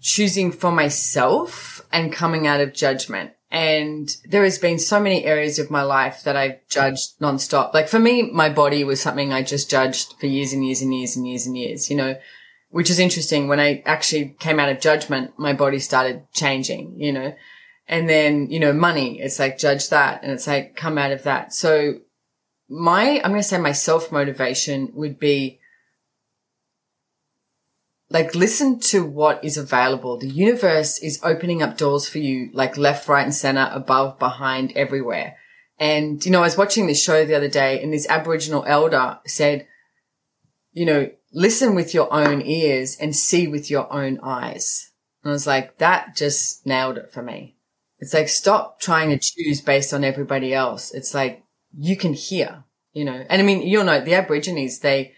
choosing 0.00 0.50
for 0.50 0.72
myself 0.72 1.82
and 1.92 2.10
coming 2.10 2.46
out 2.46 2.60
of 2.60 2.72
judgment. 2.72 3.32
And 3.50 4.08
there 4.24 4.44
has 4.44 4.58
been 4.58 4.78
so 4.78 5.00
many 5.00 5.24
areas 5.24 5.58
of 5.58 5.70
my 5.70 5.82
life 5.82 6.22
that 6.22 6.36
I've 6.36 6.66
judged 6.68 7.18
nonstop. 7.20 7.74
Like 7.74 7.88
for 7.88 7.98
me, 7.98 8.30
my 8.30 8.48
body 8.48 8.84
was 8.84 9.00
something 9.00 9.32
I 9.32 9.42
just 9.42 9.68
judged 9.68 10.14
for 10.20 10.26
years 10.26 10.52
and 10.52 10.64
years 10.64 10.82
and 10.82 10.94
years 10.94 11.16
and 11.16 11.26
years 11.26 11.46
and 11.46 11.56
years, 11.58 11.90
you 11.90 11.96
know, 11.96 12.16
which 12.68 12.90
is 12.90 13.00
interesting. 13.00 13.48
When 13.48 13.58
I 13.58 13.82
actually 13.86 14.36
came 14.38 14.60
out 14.60 14.68
of 14.68 14.80
judgment, 14.80 15.32
my 15.36 15.52
body 15.52 15.80
started 15.80 16.30
changing, 16.32 16.94
you 17.00 17.12
know, 17.12 17.34
and 17.88 18.08
then, 18.08 18.48
you 18.50 18.60
know, 18.60 18.72
money, 18.72 19.20
it's 19.20 19.40
like 19.40 19.58
judge 19.58 19.88
that 19.88 20.22
and 20.22 20.30
it's 20.30 20.46
like 20.46 20.76
come 20.76 20.96
out 20.96 21.10
of 21.10 21.24
that. 21.24 21.52
So 21.52 21.94
my, 22.68 23.20
I'm 23.24 23.32
going 23.32 23.42
to 23.42 23.48
say 23.48 23.58
my 23.58 23.72
self 23.72 24.12
motivation 24.12 24.90
would 24.94 25.18
be 25.18 25.59
like 28.10 28.34
listen 28.34 28.80
to 28.80 29.04
what 29.04 29.42
is 29.44 29.56
available. 29.56 30.18
The 30.18 30.28
universe 30.28 30.98
is 30.98 31.20
opening 31.22 31.62
up 31.62 31.78
doors 31.78 32.08
for 32.08 32.18
you, 32.18 32.50
like 32.52 32.76
left, 32.76 33.08
right 33.08 33.22
and 33.22 33.34
center, 33.34 33.70
above, 33.72 34.18
behind, 34.18 34.72
everywhere. 34.74 35.36
And, 35.78 36.22
you 36.24 36.32
know, 36.32 36.40
I 36.40 36.46
was 36.46 36.58
watching 36.58 36.86
this 36.86 37.02
show 37.02 37.24
the 37.24 37.36
other 37.36 37.48
day 37.48 37.80
and 37.80 37.92
this 37.92 38.08
Aboriginal 38.08 38.64
elder 38.66 39.20
said, 39.26 39.66
you 40.72 40.84
know, 40.84 41.10
listen 41.32 41.74
with 41.74 41.94
your 41.94 42.12
own 42.12 42.42
ears 42.42 42.96
and 43.00 43.14
see 43.14 43.46
with 43.46 43.70
your 43.70 43.90
own 43.92 44.18
eyes. 44.22 44.90
And 45.22 45.30
I 45.30 45.32
was 45.32 45.46
like, 45.46 45.78
that 45.78 46.16
just 46.16 46.66
nailed 46.66 46.98
it 46.98 47.12
for 47.12 47.22
me. 47.22 47.56
It's 48.00 48.12
like, 48.12 48.28
stop 48.28 48.80
trying 48.80 49.10
to 49.10 49.18
choose 49.18 49.60
based 49.60 49.94
on 49.94 50.04
everybody 50.04 50.52
else. 50.52 50.92
It's 50.92 51.14
like, 51.14 51.44
you 51.76 51.96
can 51.96 52.14
hear, 52.14 52.64
you 52.92 53.04
know, 53.04 53.24
and 53.28 53.40
I 53.40 53.44
mean, 53.44 53.62
you'll 53.62 53.84
know 53.84 54.00
the 54.00 54.14
Aborigines, 54.14 54.80
they, 54.80 55.14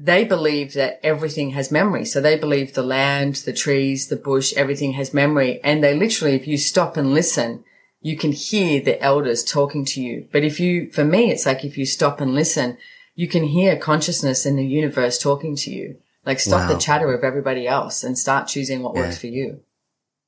they 0.00 0.24
believe 0.24 0.74
that 0.74 1.00
everything 1.02 1.50
has 1.50 1.72
memory. 1.72 2.04
So 2.04 2.20
they 2.20 2.38
believe 2.38 2.72
the 2.72 2.84
land, 2.84 3.36
the 3.36 3.52
trees, 3.52 4.06
the 4.06 4.16
bush, 4.16 4.52
everything 4.56 4.92
has 4.92 5.12
memory. 5.12 5.60
And 5.64 5.82
they 5.82 5.94
literally, 5.94 6.36
if 6.36 6.46
you 6.46 6.56
stop 6.56 6.96
and 6.96 7.12
listen, 7.12 7.64
you 8.00 8.16
can 8.16 8.30
hear 8.30 8.80
the 8.80 9.02
elders 9.02 9.42
talking 9.42 9.84
to 9.86 10.00
you. 10.00 10.28
But 10.30 10.44
if 10.44 10.60
you, 10.60 10.88
for 10.92 11.04
me, 11.04 11.32
it's 11.32 11.46
like 11.46 11.64
if 11.64 11.76
you 11.76 11.84
stop 11.84 12.20
and 12.20 12.32
listen, 12.32 12.78
you 13.16 13.26
can 13.26 13.42
hear 13.42 13.76
consciousness 13.76 14.46
in 14.46 14.54
the 14.54 14.64
universe 14.64 15.18
talking 15.18 15.56
to 15.56 15.70
you. 15.72 15.96
Like 16.24 16.38
stop 16.38 16.68
wow. 16.68 16.74
the 16.74 16.80
chatter 16.80 17.12
of 17.12 17.24
everybody 17.24 17.66
else 17.66 18.04
and 18.04 18.16
start 18.16 18.46
choosing 18.46 18.82
what 18.82 18.94
yeah. 18.94 19.00
works 19.00 19.18
for 19.18 19.26
you. 19.26 19.62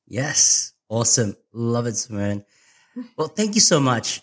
Yes. 0.08 0.72
Awesome. 0.88 1.36
Love 1.52 1.86
it, 1.86 1.96
Simone. 1.96 2.44
Well, 3.16 3.28
thank 3.28 3.54
you 3.54 3.60
so 3.60 3.78
much. 3.78 4.22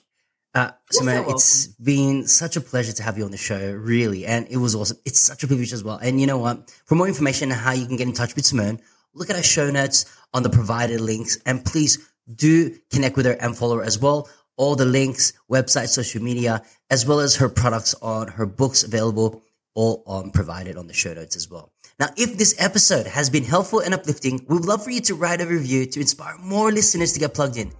Uh, 0.58 0.72
so 0.90 1.04
it's 1.30 1.68
been 1.68 2.26
such 2.26 2.56
a 2.56 2.62
pleasure 2.62 2.92
to 2.92 3.04
have 3.04 3.16
you 3.16 3.26
on 3.26 3.30
the 3.30 3.38
show, 3.38 3.74
really. 3.74 4.26
And 4.26 4.48
it 4.50 4.58
was 4.58 4.74
awesome. 4.74 4.98
It's 5.06 5.20
such 5.20 5.44
a 5.44 5.48
privilege 5.48 5.72
as 5.72 5.84
well. 5.84 5.98
And 5.98 6.20
you 6.20 6.26
know 6.26 6.40
what? 6.40 6.72
For 6.86 6.96
more 6.96 7.08
information 7.08 7.52
on 7.52 7.60
how 7.60 7.74
you 7.74 7.86
can 7.86 7.96
get 7.96 8.08
in 8.08 8.14
touch 8.14 8.36
with 8.36 8.44
Simone, 8.44 8.80
look 9.14 9.30
at 9.30 9.36
our 9.36 9.44
show 9.44 9.70
notes 9.70 10.06
on 10.34 10.42
the 10.42 10.50
provided 10.50 11.00
links 11.00 11.38
and 11.46 11.64
please 11.64 12.10
do 12.34 12.76
connect 12.92 13.18
with 13.18 13.28
her 13.28 13.34
and 13.34 13.56
follow 13.56 13.78
her 13.78 13.84
as 13.84 14.00
well. 14.00 14.30
All 14.56 14.76
the 14.76 14.86
links, 14.86 15.34
website, 15.52 15.90
social 15.90 16.24
media, 16.24 16.64
as 16.90 17.06
well 17.06 17.20
as 17.20 17.36
her 17.36 17.50
products 17.50 17.94
on 18.02 18.28
her 18.28 18.48
books 18.48 18.84
available, 18.84 19.44
all 19.76 20.04
on 20.08 20.32
provided 20.32 20.76
on 20.76 20.88
the 20.88 20.94
show 20.94 21.14
notes 21.14 21.36
as 21.36 21.48
well. 21.52 21.72
Now, 22.00 22.08
if 22.18 22.36
this 22.36 22.56
episode 22.58 23.06
has 23.06 23.30
been 23.30 23.44
helpful 23.44 23.80
and 23.80 23.94
uplifting, 23.94 24.44
we 24.50 24.56
would 24.56 24.66
love 24.66 24.84
for 24.84 24.90
you 24.90 25.02
to 25.02 25.14
write 25.14 25.40
a 25.40 25.46
review 25.46 25.86
to 25.86 26.00
inspire 26.00 26.36
more 26.40 26.72
listeners 26.72 27.14
to 27.14 27.20
get 27.20 27.36
plugged 27.36 27.58
in. 27.58 27.72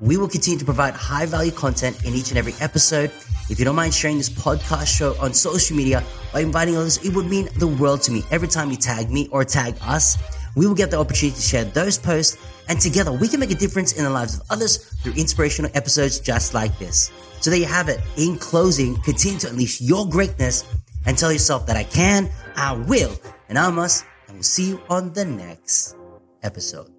We 0.00 0.16
will 0.16 0.28
continue 0.28 0.58
to 0.58 0.64
provide 0.64 0.94
high 0.94 1.26
value 1.26 1.52
content 1.52 2.04
in 2.04 2.14
each 2.14 2.30
and 2.30 2.38
every 2.38 2.54
episode. 2.60 3.10
If 3.48 3.58
you 3.58 3.64
don't 3.64 3.76
mind 3.76 3.94
sharing 3.94 4.18
this 4.18 4.28
podcast 4.28 4.86
show 4.86 5.16
on 5.20 5.32
social 5.34 5.76
media 5.76 6.02
or 6.32 6.40
inviting 6.40 6.76
others, 6.76 6.98
it 7.04 7.14
would 7.14 7.26
mean 7.26 7.48
the 7.58 7.66
world 7.66 8.02
to 8.02 8.12
me. 8.12 8.22
Every 8.30 8.48
time 8.48 8.70
you 8.70 8.76
tag 8.76 9.10
me 9.10 9.28
or 9.30 9.44
tag 9.44 9.76
us, 9.82 10.18
we 10.56 10.66
will 10.66 10.74
get 10.74 10.90
the 10.90 10.98
opportunity 10.98 11.36
to 11.36 11.42
share 11.42 11.64
those 11.64 11.98
posts 11.98 12.38
and 12.68 12.80
together 12.80 13.12
we 13.12 13.28
can 13.28 13.40
make 13.40 13.50
a 13.50 13.54
difference 13.56 13.92
in 13.92 14.04
the 14.04 14.10
lives 14.10 14.38
of 14.38 14.46
others 14.50 14.76
through 15.02 15.12
inspirational 15.14 15.70
episodes 15.74 16.18
just 16.20 16.54
like 16.54 16.76
this. 16.78 17.10
So 17.40 17.50
there 17.50 17.58
you 17.58 17.66
have 17.66 17.88
it. 17.88 18.00
In 18.16 18.38
closing, 18.38 18.96
continue 19.02 19.38
to 19.40 19.50
unleash 19.50 19.80
your 19.80 20.08
greatness 20.08 20.64
and 21.06 21.18
tell 21.18 21.30
yourself 21.30 21.66
that 21.66 21.76
I 21.76 21.84
can, 21.84 22.30
I 22.56 22.72
will, 22.72 23.14
and 23.48 23.58
I 23.58 23.70
must, 23.70 24.06
and 24.28 24.36
we'll 24.36 24.42
see 24.42 24.70
you 24.70 24.80
on 24.88 25.12
the 25.12 25.24
next 25.24 25.96
episode. 26.42 26.93